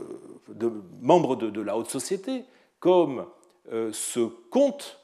[0.57, 2.45] euh, membres de, la haute société,
[2.79, 3.25] comme
[3.91, 4.19] ce
[4.51, 5.03] conte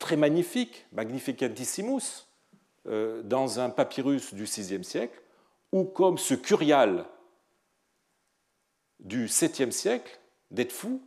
[0.00, 2.26] très magnifique, Magnificentissimus,
[2.84, 5.22] dans un papyrus du VIe siècle,
[5.70, 7.06] ou comme ce curial
[8.98, 10.18] du 7e siècle,
[10.50, 11.00] d'Edfou,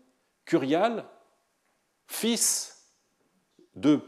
[0.46, 1.04] curial,
[2.08, 2.88] fils
[3.76, 4.00] de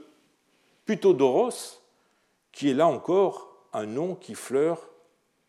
[0.85, 1.81] Putodoros,
[2.51, 4.89] qui est là encore un nom qui fleure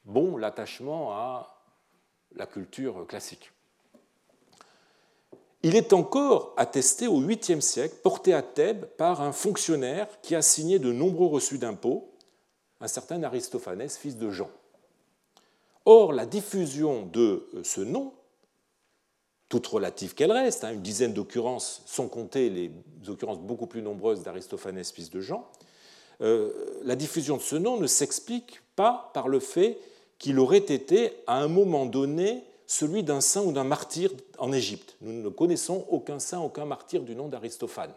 [0.05, 1.57] bon l'attachement à
[2.35, 3.53] la culture classique.
[5.63, 10.43] Il est encore attesté au 8e siècle, porté à Thèbes par un fonctionnaire qui a
[10.43, 12.15] signé de nombreux reçus d'impôts,
[12.81, 14.51] un certain Aristophanès, fils de Jean.
[15.85, 18.15] Or, la diffusion de ce nom,
[19.51, 22.71] toute relative qu'elle reste, hein, une dizaine d'occurrences, sans compter les
[23.09, 25.47] occurrences beaucoup plus nombreuses d'Aristophanès, fils de Jean,
[26.23, 26.53] euh,
[26.85, 29.79] la diffusion de ce nom ne s'explique pas par le fait
[30.19, 34.97] qu'il aurait été, à un moment donné, celui d'un saint ou d'un martyr en Égypte.
[35.01, 37.93] Nous ne connaissons aucun saint, aucun martyr du nom d'Aristophane.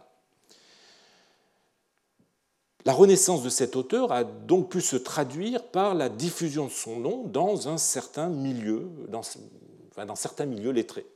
[2.84, 6.98] La renaissance de cet auteur a donc pu se traduire par la diffusion de son
[6.98, 9.22] nom dans un certain milieu, dans,
[10.04, 11.06] dans certains milieux lettrés.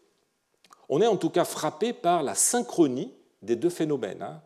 [0.88, 4.22] On est en tout cas frappé par la synchronie des deux phénomènes.
[4.22, 4.40] Hein.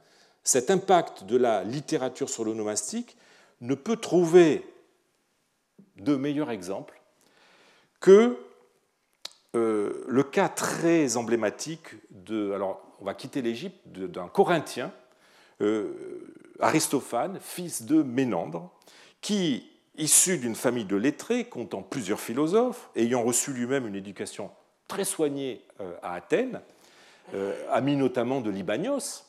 [0.44, 3.16] Cet impact de la littérature sur le nomastique
[3.60, 4.66] ne peut trouver
[5.96, 7.00] de meilleur exemple
[8.00, 8.36] que
[9.54, 12.52] euh, le cas très emblématique de.
[12.52, 14.92] Alors, on va quitter l'Égypte, d'un Corinthien,
[15.60, 15.92] euh,
[16.60, 18.70] Aristophane, fils de Ménandre,
[19.20, 24.50] qui, issu d'une famille de lettrés, comptant plusieurs philosophes, ayant reçu lui-même une éducation
[24.88, 25.64] très soignée
[26.02, 26.60] à Athènes,
[27.70, 29.24] ami notamment de Libanios,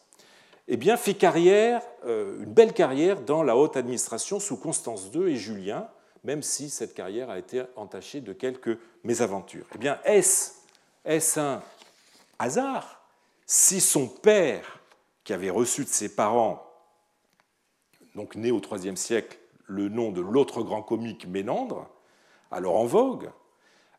[0.67, 5.35] eh bien, fit carrière, une belle carrière dans la haute administration sous Constance II et
[5.35, 5.87] Julien,
[6.23, 9.65] même si cette carrière a été entachée de quelques mésaventures.
[9.75, 11.61] Eh bien, est-ce un
[12.39, 13.01] hasard
[13.45, 14.79] si son père,
[15.23, 16.65] qui avait reçu de ses parents,
[18.15, 21.89] donc né au IIIe siècle, le nom de l'autre grand comique Ménandre,
[22.51, 23.29] alors en vogue,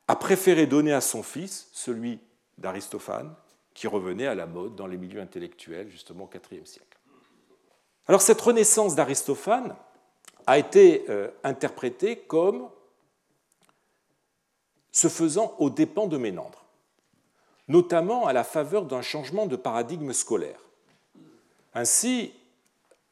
[0.09, 2.21] a préféré donner à son fils celui
[2.59, 3.35] d'Aristophane,
[3.75, 6.99] qui revenait à la mode dans les milieux intellectuels, justement au IVe siècle.
[8.07, 9.77] Alors cette renaissance d'Aristophane,
[10.47, 12.69] a été euh, interprété comme
[14.93, 16.65] se faisant aux dépens de Ménandre,
[17.69, 20.61] notamment à la faveur d'un changement de paradigme scolaire.
[21.75, 22.33] Ainsi,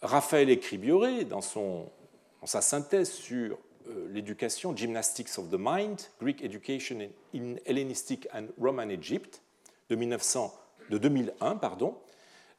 [0.01, 3.59] Raphaël Écribioré, dans, dans sa synthèse sur
[4.11, 9.41] l'éducation, Gymnastics of the Mind, Greek Education in Hellenistic and Roman Egypt,
[9.89, 10.55] de, 1900,
[10.91, 11.97] de 2001, pardon,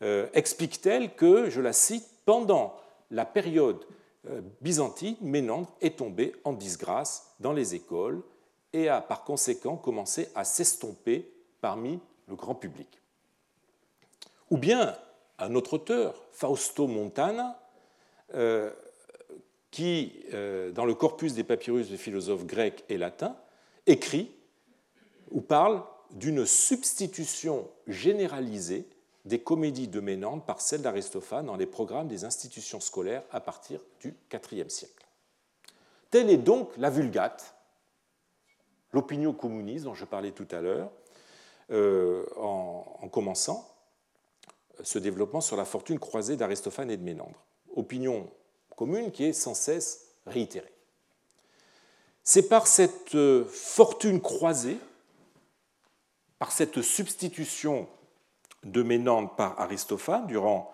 [0.01, 2.75] euh, explique-t-elle que, je la cite, pendant
[3.11, 3.85] la période
[4.29, 8.21] euh, byzantine, Ménandre est tombé en disgrâce dans les écoles
[8.73, 11.29] et a par conséquent commencé à s'estomper
[11.61, 12.87] parmi le grand public.
[14.49, 14.97] Ou bien
[15.39, 17.59] un autre auteur, Fausto Montana,
[18.35, 18.71] euh,
[19.73, 23.35] qui, euh, dans le corpus des papyrus des philosophes grecs et latins,
[23.87, 24.29] écrit
[25.31, 28.87] ou parle d'une substitution généralisée
[29.25, 33.79] des comédies de Ménandre par celles d'Aristophane dans les programmes des institutions scolaires à partir
[33.99, 34.15] du
[34.51, 35.07] IVe siècle.
[36.11, 37.55] Telle est donc la Vulgate,
[38.91, 40.91] l'opinion communiste dont je parlais tout à l'heure,
[41.71, 43.67] euh, en, en, commençant
[44.83, 47.43] ce développement sur la fortune croisée d'Aristophane et de Ménandre.
[47.75, 48.29] Opinion
[48.75, 50.73] commune qui est sans cesse réitérée.
[52.23, 54.77] C'est par cette euh, fortune croisée,
[56.39, 57.87] par cette substitution
[58.63, 60.73] de Ménandre par Aristophane durant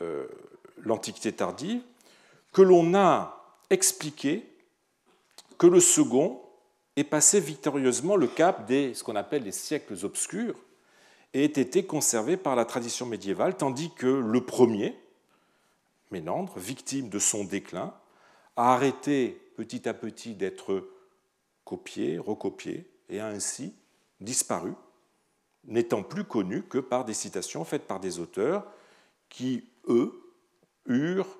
[0.00, 0.26] euh,
[0.78, 1.82] l'Antiquité tardive,
[2.52, 4.48] que l'on a expliqué
[5.58, 6.40] que le second
[6.96, 10.54] est passé victorieusement le cap des ce qu'on appelle les siècles obscurs
[11.32, 14.96] et ait été conservé par la tradition médiévale, tandis que le premier,
[16.14, 17.92] Ménandre, victime de son déclin,
[18.54, 20.88] a arrêté petit à petit d'être
[21.64, 23.74] copié, recopié, et a ainsi
[24.20, 24.74] disparu
[25.64, 28.64] n'étant plus connu que par des citations faites par des auteurs
[29.28, 30.12] qui, eux,
[30.86, 31.38] eurent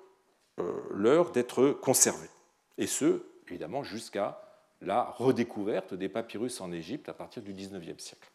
[0.59, 2.31] euh, l'heure d'être conservés.
[2.77, 4.41] Et ce, évidemment, jusqu'à
[4.81, 8.31] la redécouverte des papyrus en Égypte à partir du XIXe siècle.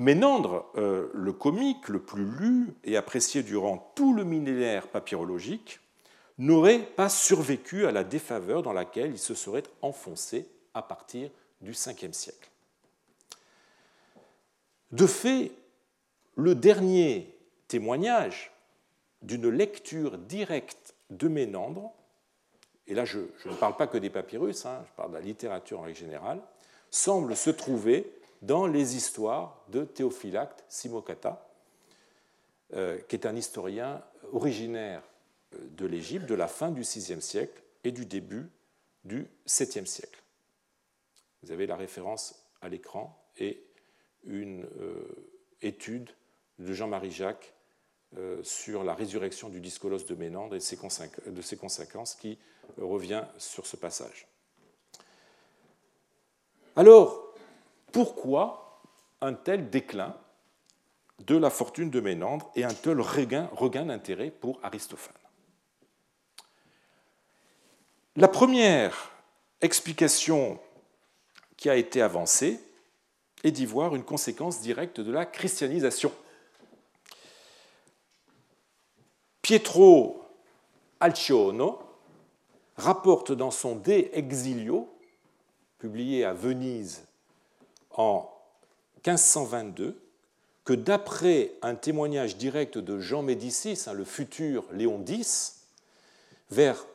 [0.00, 5.78] Ménandre, euh, le comique le plus lu et apprécié durant tout le millénaire papyrologique,
[6.38, 11.28] n'aurait pas survécu à la défaveur dans laquelle il se serait enfoncé à partir
[11.60, 12.50] du Ve siècle.
[14.90, 15.52] De fait,
[16.34, 17.36] le dernier
[17.68, 18.52] témoignage
[19.20, 21.92] d'une lecture directe de Ménandre,
[22.86, 25.80] et là je, ne parle pas que des papyrus, hein, je parle de la littérature
[25.80, 26.40] en règle générale,
[26.90, 28.10] semble se trouver
[28.42, 31.46] dans les histoires de Théophylacte Simocata,
[32.74, 35.02] euh, qui est un historien originaire
[35.54, 38.48] euh, de l'Égypte de la fin du VIe siècle et du début
[39.04, 40.22] du VIIe siècle.
[41.42, 43.62] Vous avez la référence à l'écran et
[44.24, 45.32] une euh,
[45.62, 46.10] étude
[46.58, 47.54] de Jean-Marie Jacques
[48.42, 52.40] sur la résurrection du discolos de Ménandre et de ses conséquences qui
[52.76, 54.26] revient sur ce passage.
[56.74, 57.29] Alors,
[57.92, 58.82] pourquoi
[59.20, 60.16] un tel déclin
[61.20, 63.48] de la fortune de Ménandre et un tel regain,
[63.84, 65.14] d'intérêt pour Aristophane?
[68.16, 69.12] La première
[69.60, 70.58] explication
[71.56, 72.60] qui a été avancée
[73.44, 76.12] est d'y voir une conséquence directe de la christianisation.
[79.42, 80.24] Pietro
[81.00, 81.78] Alciono
[82.76, 84.88] rapporte dans son De Exilio,
[85.78, 87.06] publié à Venise
[88.00, 88.30] en
[89.06, 90.00] 1522,
[90.64, 95.60] que d'après un témoignage direct de Jean Médicis, hein, le futur Léon X,
[96.50, 96.86] vers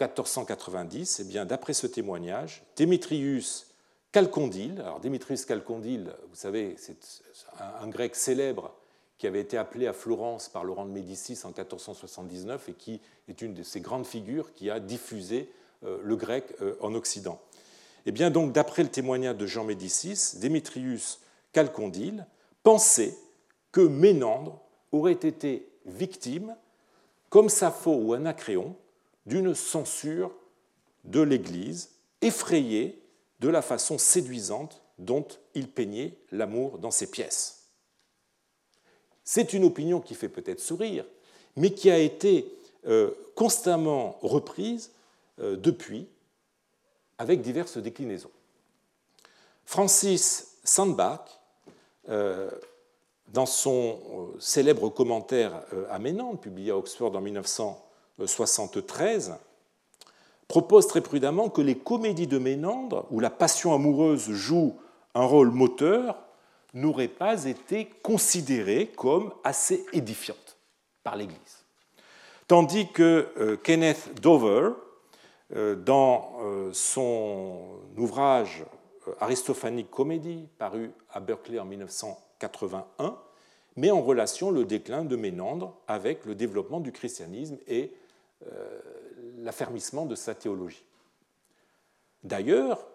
[0.00, 3.66] 1490, eh bien, d'après ce témoignage, Démétrius
[4.12, 6.96] Calcondyle, alors Démétrius vous savez, c'est
[7.58, 8.72] un grec célèbre
[9.18, 13.42] qui avait été appelé à Florence par Laurent de Médicis en 1479 et qui est
[13.42, 15.50] une de ces grandes figures qui a diffusé
[15.84, 17.40] euh, le grec euh, en Occident.
[18.06, 21.20] Eh bien, donc, d'après le témoignage de Jean Médicis, Démétrius
[21.52, 22.26] Calcondyle
[22.62, 23.16] pensait
[23.70, 26.56] que Ménandre aurait été victime,
[27.30, 28.76] comme Sappho ou Anacréon,
[29.26, 30.32] d'une censure
[31.04, 31.90] de l'Église,
[32.20, 33.02] effrayé
[33.40, 37.68] de la façon séduisante dont il peignait l'amour dans ses pièces.
[39.24, 41.04] C'est une opinion qui fait peut-être sourire,
[41.56, 42.52] mais qui a été
[42.86, 44.90] euh, constamment reprise
[45.40, 46.08] euh, depuis
[47.22, 48.30] avec diverses déclinaisons.
[49.64, 51.40] Francis Sandbach,
[52.08, 52.50] euh,
[53.28, 59.36] dans son célèbre commentaire à Ménande, publié à Oxford en 1973,
[60.48, 64.76] propose très prudemment que les comédies de Ménandre, où la passion amoureuse joue
[65.14, 66.16] un rôle moteur,
[66.74, 70.56] n'aurait pas été considérée comme assez édifiante
[71.04, 71.64] par l'Église.
[72.48, 74.91] Tandis que euh, Kenneth Dover, euh,
[75.52, 78.64] dans euh, son ouvrage
[79.20, 83.18] Aristophanique Comédie, paru à Berkeley en 1981,
[83.76, 87.92] met en relation le déclin de Ménandre avec le développement du christianisme et
[89.38, 90.84] l'affermissement de sa théologie.
[92.22, 92.86] D'ailleurs,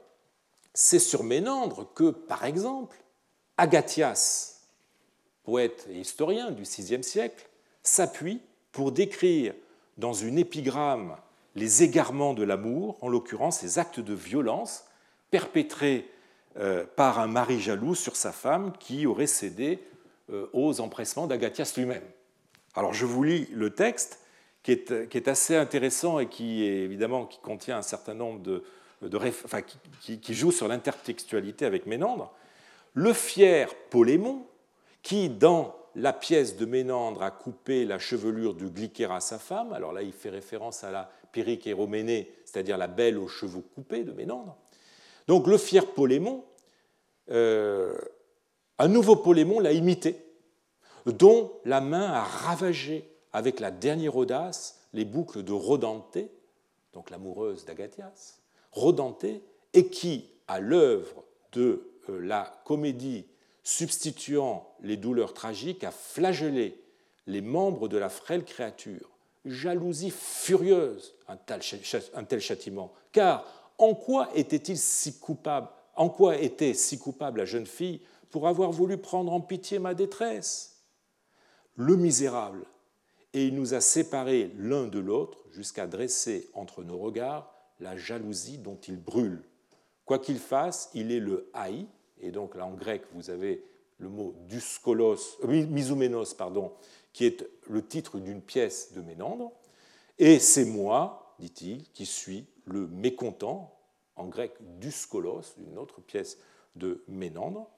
[0.74, 2.97] c'est sur Ménandre que, par exemple,
[3.58, 4.68] Agathias,
[5.43, 7.49] poète et historien du VIe siècle,
[7.82, 8.41] s'appuie
[8.72, 9.55] pour décrire
[9.97, 11.18] dans une épigramme
[11.58, 14.86] les égarements de l'amour, en l'occurrence les actes de violence
[15.32, 16.10] perpétrés
[16.60, 19.80] euh, par un mari jaloux sur sa femme qui aurait cédé
[20.32, 22.03] euh, aux empressements d'Agathias lui-même.
[22.76, 24.20] Alors je vous lis le texte
[24.62, 28.64] qui est, assez intéressant et qui évidemment qui contient un certain nombre de,
[30.01, 32.34] qui, qui, joue sur l'intertextualité avec Ménandre
[32.93, 34.45] le fier Polémon,
[35.03, 39.72] qui, dans la pièce de Ménandre, a coupé la chevelure du Glycéra à sa femme,
[39.72, 44.03] alors là il fait référence à la Pyrrhique Héroménée, c'est-à-dire la belle aux cheveux coupés
[44.03, 44.57] de Ménandre.
[45.27, 46.43] Donc le fier Polémon,
[47.29, 47.95] euh,
[48.79, 50.15] un nouveau Polémon l'a imité,
[51.05, 56.17] dont la main a ravagé avec la dernière audace les boucles de Rodante,
[56.93, 59.25] donc l'amoureuse d'Agathias, Rodante,
[59.73, 63.27] et qui, à l'œuvre de euh, la comédie
[63.61, 66.81] substituant les douleurs tragiques a flagellé
[67.27, 69.16] les membres de la frêle créature.
[69.49, 72.93] Jalousie furieuse, un tel, châtiment.
[73.11, 73.45] Car
[73.77, 78.71] en quoi était-il si coupable En quoi était si coupable la jeune fille pour avoir
[78.71, 80.83] voulu prendre en pitié ma détresse?
[81.75, 82.65] Le misérable,
[83.33, 88.57] et il nous a séparés l'un de l'autre jusqu'à dresser entre nos regards la jalousie
[88.57, 89.43] dont il brûle.
[90.05, 91.85] Quoi qu'il fasse, il est le haï,
[92.19, 93.63] et donc là en grec vous avez
[93.99, 96.71] le mot duskolos, euh, misouménos, pardon,
[97.18, 99.51] qui est le titre d'une pièce de Ménandre,
[100.20, 103.76] et c'est moi, dit-il, qui suis le mécontent,
[104.15, 106.38] en grec duskolos, une autre pièce
[106.76, 107.72] de Ménandre,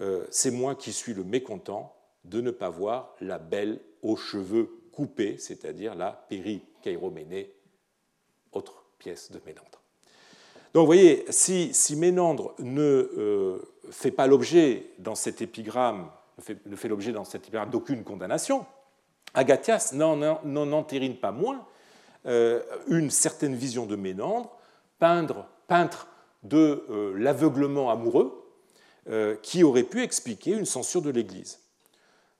[0.00, 4.68] euh, c'est moi qui suis le mécontent de ne pas voir la belle aux cheveux
[4.92, 7.54] coupés, c'est-à-dire la périkeiroménée,
[8.52, 9.80] autre pièce de Ménandre.
[10.74, 12.82] Donc vous voyez, si, Ménandre ne
[13.16, 16.10] euh, fait pas l'objet dans cet épigramme,
[16.66, 18.66] ne fait, l'objet dans cet épigramme d'aucune condamnation,
[19.34, 21.66] Agathias n'en entérine pas moins
[22.26, 24.56] euh, une certaine vision de Ménandre,
[24.98, 26.08] peindre, peintre
[26.42, 28.40] de euh, l'aveuglement amoureux,
[29.42, 31.60] qui aurait pu expliquer une censure de l'Église.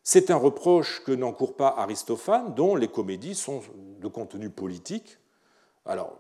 [0.03, 3.63] C'est un reproche que n'encourt pas Aristophane, dont les comédies sont
[4.01, 5.19] de contenu politique.
[5.85, 6.19] Alors,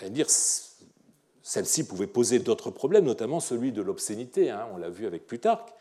[0.00, 5.06] allez dire, celle-ci pouvait poser d'autres problèmes, notamment celui de l'obscénité, hein, on l'a vu
[5.06, 5.74] avec Plutarque, euh,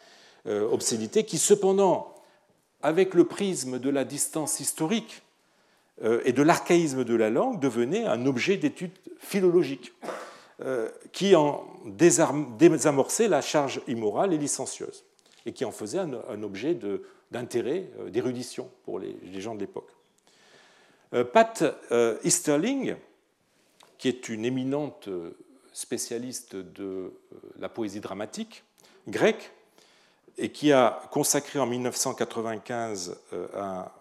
[0.45, 2.15] obscénité qui cependant
[2.85, 5.23] avec le prisme de la distance historique
[6.03, 9.91] euh, et de l'archaïsme de la langue, devenait un objet d'étude philologique
[10.61, 15.03] euh, qui en désamorçait la charge immorale et licencieuse
[15.47, 16.77] et qui en faisait un, objet
[17.31, 19.89] d'intérêt, euh, d'érudition pour les, gens de l'époque.
[21.31, 21.63] Pat
[22.23, 22.95] Easterling,
[23.97, 25.07] qui est une éminente
[25.71, 27.13] spécialiste de
[27.57, 28.63] la poésie dramatique
[29.07, 29.53] grecque,
[30.37, 33.17] et qui a consacré en 1995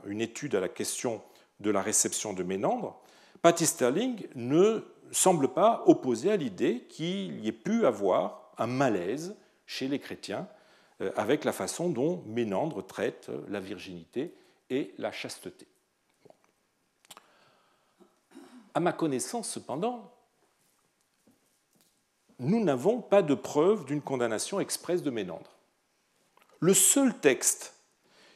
[0.05, 1.23] une étude à la question
[1.61, 3.01] de la réception de Ménandre,
[3.43, 4.83] Patty Sterling ne
[5.13, 10.49] semble pas opposé à l'idée qu'il y ait pu avoir un malaise chez les chrétiens
[11.01, 14.35] euh, avec la façon dont Ménandre traite la virginité
[14.71, 15.67] et la chasteté.
[18.75, 20.13] À ma connaissance, cependant,
[22.39, 25.54] nous n'avons pas de preuve d'une condamnation expresse de Ménandre.
[26.61, 27.75] Le seul texte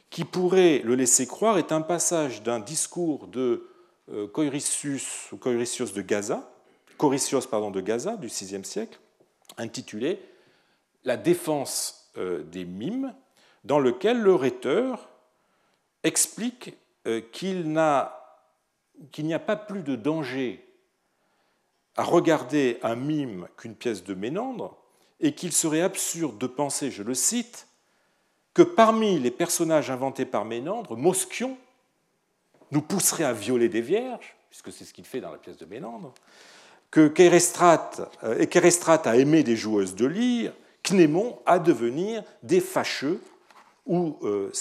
[0.09, 3.69] qui pourrait le laisser croire est un passage d'un discours de
[4.11, 6.51] euh, Coiricius de Gaza,
[6.97, 8.99] Coricios pardon, de Gaza du VIe siècle,
[9.57, 10.21] intitulé
[11.05, 13.15] La défense euh, des mimes,
[13.63, 15.09] dans lequel le rhéteur
[16.03, 16.75] explique
[17.07, 17.77] euh, qu'il n'y
[19.33, 20.65] a pas plus de danger
[21.95, 24.77] à regarder un mime qu'une pièce de Ménandre,
[25.21, 27.67] et qu'il serait absurde de penser, je le cite,
[28.53, 31.57] que parmi les personnages inventés par Ménandre, Moschion
[32.71, 35.65] nous pousserait à violer des vierges, puisque c'est ce qu'il fait dans la pièce de
[35.65, 36.13] Ménandre,
[36.91, 38.01] que Kéréstrate
[39.07, 43.21] a aimé des joueuses de lyre, Cnémon à devenir des fâcheux
[43.85, 44.51] ou euh,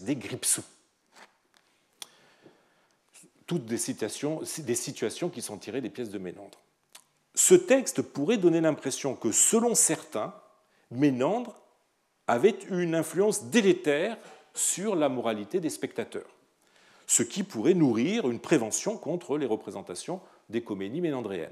[0.00, 0.64] des gripsous.
[3.46, 6.58] Toutes des situations qui sont tirées des pièces de Ménandre.
[7.34, 10.34] Ce texte pourrait donner l'impression que, selon certains,
[10.90, 11.61] Ménandre
[12.26, 14.16] avait une influence délétère
[14.54, 16.28] sur la moralité des spectateurs,
[17.06, 21.50] ce qui pourrait nourrir une prévention contre les représentations des comédies ménandréennes.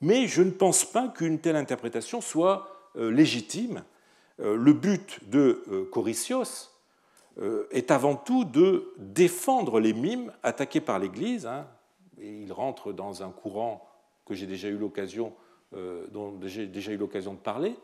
[0.00, 3.82] Mais je ne pense pas qu'une telle interprétation soit euh, légitime.
[4.40, 6.70] Euh, le but de euh, Coricios
[7.70, 11.44] est avant tout de défendre les mimes attaqués par l'Église.
[11.44, 11.66] Hein,
[12.18, 13.86] il rentre dans un courant
[14.24, 15.34] que j'ai déjà eu l'occasion,
[16.12, 17.76] dont j'ai déjà eu l'occasion de parler.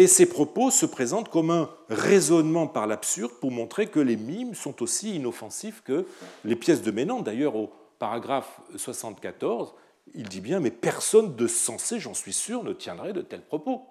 [0.00, 4.54] Et ces propos se présentent comme un raisonnement par l'absurde pour montrer que les mimes
[4.54, 6.06] sont aussi inoffensifs que
[6.46, 7.24] les pièces de Ménandre.
[7.24, 9.74] D'ailleurs, au paragraphe 74,
[10.14, 13.82] il dit bien Mais personne de sensé, j'en suis sûr, ne tiendrait de tels propos.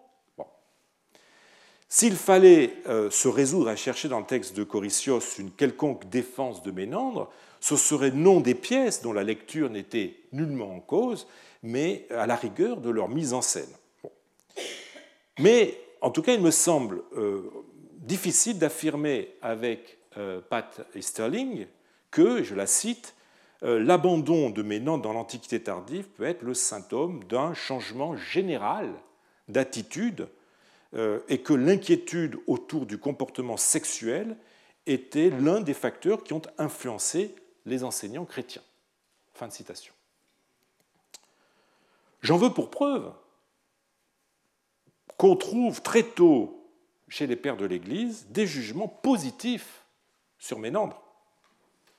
[1.87, 6.63] S'il fallait euh, se résoudre à chercher dans le texte de Coricios une quelconque défense
[6.63, 7.29] de Ménandre,
[7.59, 11.27] ce serait non des pièces dont la lecture n'était nullement en cause,
[11.61, 13.69] mais à la rigueur de leur mise en scène.
[15.37, 17.49] Mais en tout cas, il me semble euh,
[17.97, 21.67] difficile d'affirmer avec euh, Pat Easterling
[22.11, 23.15] que, je la cite,
[23.63, 28.93] euh, l'abandon de Ménandre dans l'Antiquité tardive peut être le symptôme d'un changement général
[29.47, 30.27] d'attitude
[31.27, 34.35] et que l'inquiétude autour du comportement sexuel
[34.87, 37.35] était l'un des facteurs qui ont influencé
[37.67, 38.63] les enseignants chrétiens.
[39.35, 39.93] Fin de citation.
[42.21, 43.11] J'en veux pour preuve
[45.19, 46.65] qu'on trouve très tôt
[47.09, 49.83] chez les pères de l'Église des jugements positifs
[50.37, 51.03] sur Ménandre,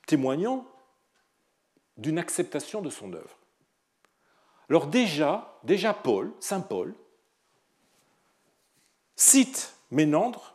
[0.07, 0.67] témoignant
[1.99, 3.37] d'une acceptation de son œuvre.
[4.71, 6.95] Alors déjà, déjà Paul, Saint Paul,
[9.17, 10.55] cite Ménandre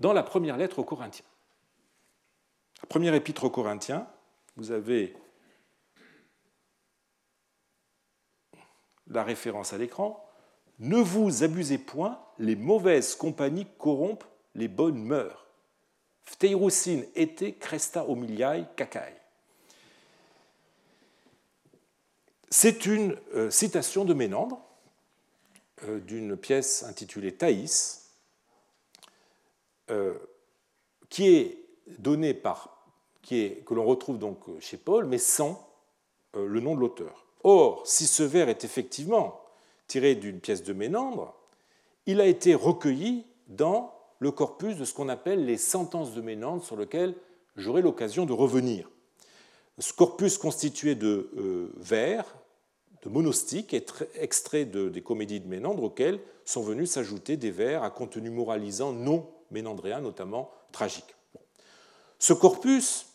[0.00, 1.26] dans la première lettre aux Corinthiens.
[2.82, 4.08] La première épître aux Corinthiens,
[4.56, 5.16] vous avez
[9.06, 10.28] la référence à l'écran.
[10.82, 14.24] Ne vous abusez point, les mauvaises compagnies corrompent
[14.56, 15.46] les bonnes mœurs.
[17.14, 19.14] Ete cresta homiliae cacae.
[22.50, 24.60] C'est une euh, citation de Ménandre
[25.84, 28.10] euh, d'une pièce intitulée Thaïs,
[29.90, 30.18] euh,
[31.08, 31.64] qui est
[31.98, 32.88] donnée par,
[33.22, 35.64] qui est, que l'on retrouve donc chez Paul, mais sans
[36.34, 37.26] le nom de l'auteur.
[37.44, 39.41] Or, si ce vers est effectivement
[39.92, 41.34] tiré d'une pièce de Ménandre,
[42.06, 46.64] il a été recueilli dans le corpus de ce qu'on appelle les sentences de Ménandre,
[46.64, 47.14] sur lequel
[47.56, 48.88] j'aurai l'occasion de revenir.
[49.78, 52.24] Ce corpus constitué de vers
[53.02, 53.76] de monostique
[54.14, 58.92] extrait de, des comédies de Ménandre auxquelles sont venus s'ajouter des vers à contenu moralisant
[58.92, 61.16] non ménandréen, notamment tragique.
[62.18, 63.08] Ce corpus,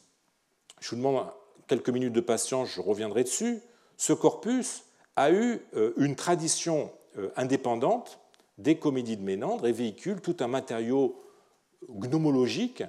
[0.80, 1.26] je vous demande
[1.68, 3.62] quelques minutes de patience, je reviendrai dessus,
[3.96, 4.84] ce corpus
[5.18, 8.20] a eu euh, une tradition euh, indépendante
[8.60, 11.20] des comédies de Ménandre et véhicule tout un matériau
[11.90, 12.84] gnomologique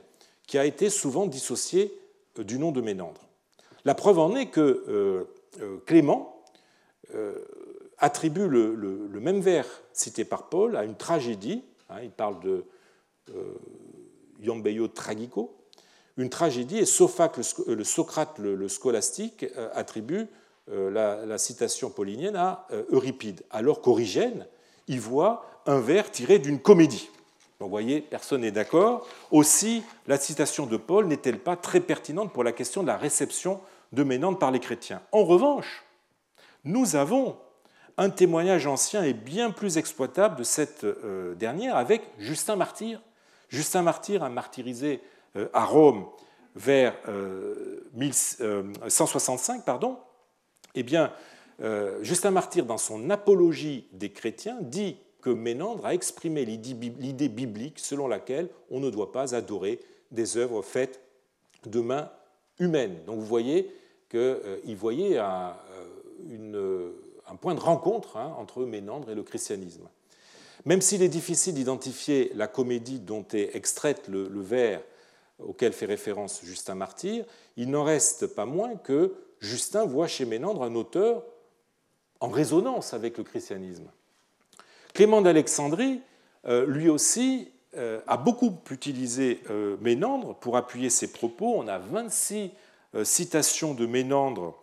[0.47, 1.93] qui a été souvent dissocié
[2.39, 3.23] du nom de Ménandre.
[3.85, 5.27] La preuve en est que
[5.85, 6.43] Clément
[7.99, 11.63] attribue le, même vers cité par Paul à une tragédie.
[11.91, 12.65] Hein, il parle de
[14.95, 15.55] Tragico,
[16.17, 20.29] une tragédie, et Sophacle, le Socrate, le, scolastique, attribue
[20.71, 24.47] la, citation paulinienne à Euripide, alors qu'Origène
[24.87, 27.11] y voit un vers tiré d'une comédie.
[27.61, 29.07] vous voyez, personne n'est d'accord.
[29.31, 33.61] Aussi, la citation de Paul n'est-elle pas très pertinente pour la question de la réception
[33.93, 35.85] de Ménandre par les chrétiens En revanche,
[36.65, 37.37] nous avons
[37.97, 43.01] un témoignage ancien et bien plus exploitable de cette euh, dernière avec Justin Martyr.
[43.49, 45.01] Justin Martyr a martyrisé
[45.37, 46.07] euh, à Rome
[46.55, 46.95] vers
[47.95, 49.99] 1165, euh, pardon.
[50.75, 51.13] Eh bien,
[52.03, 58.07] Justin Martyr, dans son Apologie des chrétiens, dit que Ménandre a exprimé l'idée biblique selon
[58.07, 59.81] laquelle on ne doit pas adorer
[60.13, 61.01] des œuvres faites
[61.67, 62.11] de mains
[62.59, 62.99] humaines.
[63.07, 63.75] Donc vous voyez
[64.09, 65.57] qu'il voyait un,
[66.31, 66.93] une,
[67.29, 69.89] un point de rencontre hein, entre Ménandre et le christianisme.
[70.65, 74.81] Même s'il est difficile d'identifier la comédie dont est extraite le, vers
[75.39, 77.25] auquel fait référence Justin Martyr,
[77.57, 81.23] il n'en reste pas moins que Justin voit chez Ménandre un auteur
[82.21, 83.89] en résonance avec le christianisme.
[84.95, 86.01] Clément d'Alexandrie,
[86.47, 91.55] euh, lui aussi, euh, a beaucoup utilisé euh, Ménandre pour appuyer ses propos.
[91.57, 92.51] On a 26
[93.05, 94.55] citations de Ménandre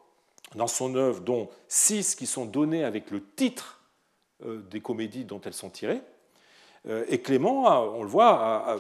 [0.55, 3.81] dans son œuvre, dont six qui sont données avec le titre
[4.43, 6.01] des comédies dont elles sont tirées.
[7.07, 7.65] Et Clément,
[7.95, 8.79] on le voit,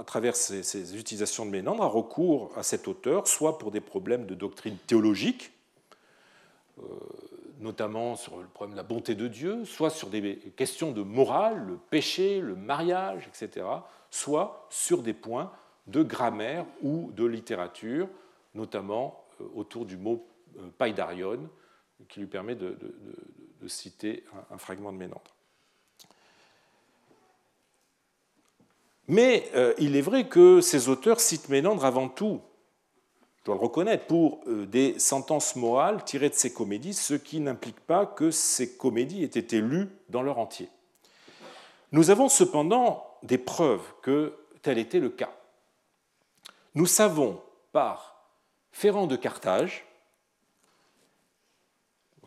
[0.00, 4.24] à travers ses, utilisations de Ménandre, a recours à cet auteur, soit pour des problèmes
[4.24, 5.52] de doctrine théologique,
[6.78, 6.82] euh,
[7.60, 11.66] notamment sur le problème de la bonté de Dieu, soit sur des questions de morale,
[11.66, 13.66] le péché, le mariage, etc.,
[14.10, 15.52] soit sur des points
[15.86, 18.08] de grammaire ou de littérature,
[18.54, 19.22] notamment
[19.54, 20.26] autour du mot
[20.58, 21.40] euh, Païdarion,
[22.08, 22.74] qui lui permet de,
[23.66, 25.36] citer un, fragment de Ménandre.
[29.10, 32.40] Mais euh, il est vrai que ces auteurs citent Ménandre avant tout,
[33.40, 37.40] je dois le reconnaître, pour euh, des sentences morales tirées de ces comédies, ce qui
[37.40, 40.68] n'implique pas que ces comédies aient été lues dans leur entier.
[41.90, 44.32] Nous avons cependant des preuves que
[44.62, 45.32] tel était le cas.
[46.76, 47.42] Nous savons
[47.72, 48.30] par
[48.70, 49.86] Ferrand de Carthage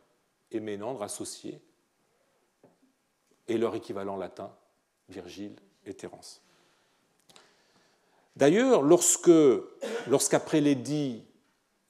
[0.50, 1.60] et Ménandre associés,
[3.46, 4.50] et leur équivalent latin,
[5.10, 5.54] Virgile
[8.36, 9.30] D'ailleurs, lorsque,
[10.08, 11.24] lorsqu'après l'édit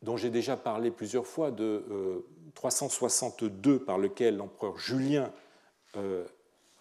[0.02, 2.22] dont j'ai déjà parlé plusieurs fois de
[2.54, 5.32] 362 euh, par lequel l'empereur Julien
[5.96, 6.24] euh,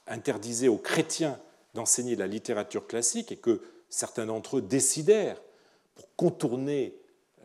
[0.07, 1.39] interdisait aux chrétiens
[1.74, 5.41] d'enseigner la littérature classique et que certains d'entre eux décidèrent,
[5.95, 6.95] pour contourner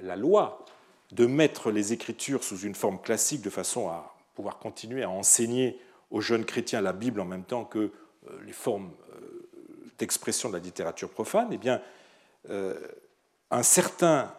[0.00, 0.64] la loi,
[1.12, 5.80] de mettre les écritures sous une forme classique de façon à pouvoir continuer à enseigner
[6.10, 7.90] aux jeunes chrétiens la Bible en même temps que euh,
[8.44, 8.90] les formes
[9.98, 11.80] d'expression de la littérature profane, eh bien,
[12.50, 12.78] euh,
[13.50, 14.32] un certain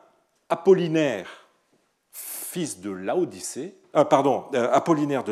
[0.50, 1.48] Apollinaire,
[2.12, 3.76] fils de Laodicée,
[4.10, 5.32] pardon, Apollinaire de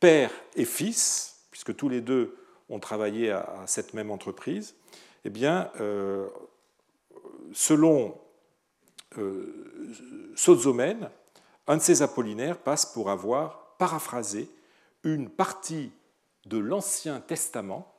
[0.00, 2.36] père et fils, puisque tous les deux
[2.68, 4.74] ont travaillé à, cette même entreprise.
[5.24, 6.28] Eh bien, euh,
[7.52, 8.18] selon
[9.18, 9.92] euh,
[10.34, 11.10] Sozomène,
[11.66, 14.48] un de ces apollinaires passe pour avoir paraphrasé
[15.02, 15.90] une partie
[16.46, 17.92] de l'Ancien Testament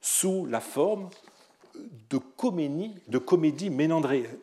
[0.00, 1.08] sous la forme
[2.10, 4.38] de comédie, de ménandréenne.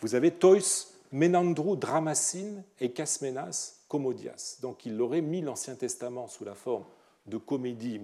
[0.00, 4.58] Vous avez Tois Menandrou Dramasin et Casmenas Commodias.
[4.62, 6.84] Donc il aurait mis l'Ancien Testament sous la forme
[7.26, 8.00] de comédie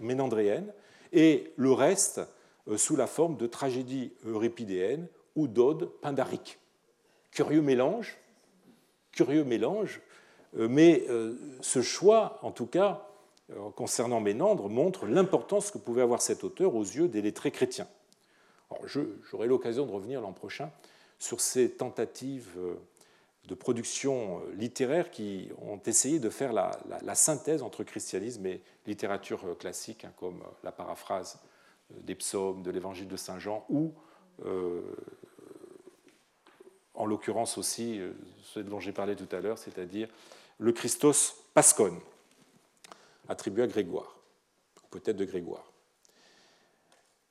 [0.00, 0.72] ménandréenne
[1.12, 2.20] et le reste
[2.68, 6.58] euh, sous la forme de tragédie euripidéenne ou d'odes pindariques.
[7.32, 8.16] Curieux mélange,
[9.12, 10.00] curieux mélange,
[10.56, 13.06] euh, mais euh, ce choix, en tout cas,
[13.74, 17.88] concernant Ménandre, montre l'importance que pouvait avoir cet auteur aux yeux des lettrés chrétiens.
[18.84, 20.70] J'aurai l'occasion de revenir l'an prochain
[21.18, 22.58] sur ces tentatives
[23.46, 30.04] de production littéraire qui ont essayé de faire la, synthèse entre christianisme et littérature classique,
[30.04, 31.38] hein, comme la paraphrase
[31.90, 33.92] des psaumes, de l'évangile de Saint Jean, ou
[34.44, 34.82] euh,
[36.94, 40.08] en l'occurrence aussi euh, ce dont j'ai parlé tout à l'heure, c'est-à-dire
[40.58, 41.96] le Christos Pascon,
[43.28, 44.16] attribué à Grégoire,
[44.90, 45.72] peut-être de Grégoire.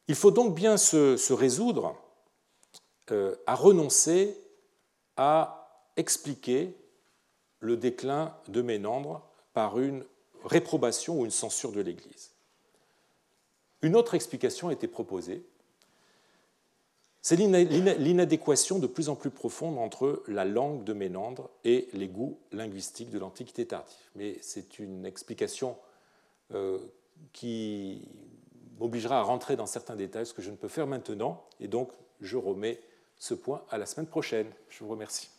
[0.07, 1.95] Il faut donc bien se, résoudre
[3.11, 4.37] euh, à renoncer
[5.17, 6.75] à expliquer
[7.59, 9.21] le déclin de Ménandre
[9.53, 10.05] par une
[10.43, 12.31] réprobation ou une censure de l'Église.
[13.81, 15.43] Une autre explication a été proposée.
[17.21, 22.37] C'est l'inadéquation de plus en plus profonde entre la langue de Ménandre et les goûts
[22.51, 23.95] linguistiques de l'Antiquité tardive.
[24.15, 25.75] Mais c'est une explication
[27.33, 28.07] qui
[28.79, 31.91] m'obligera à rentrer dans certains détails, ce que je ne peux faire maintenant, et donc
[32.21, 32.79] je remets
[33.17, 34.47] ce point à la semaine prochaine.
[34.69, 35.29] Je vous remercie.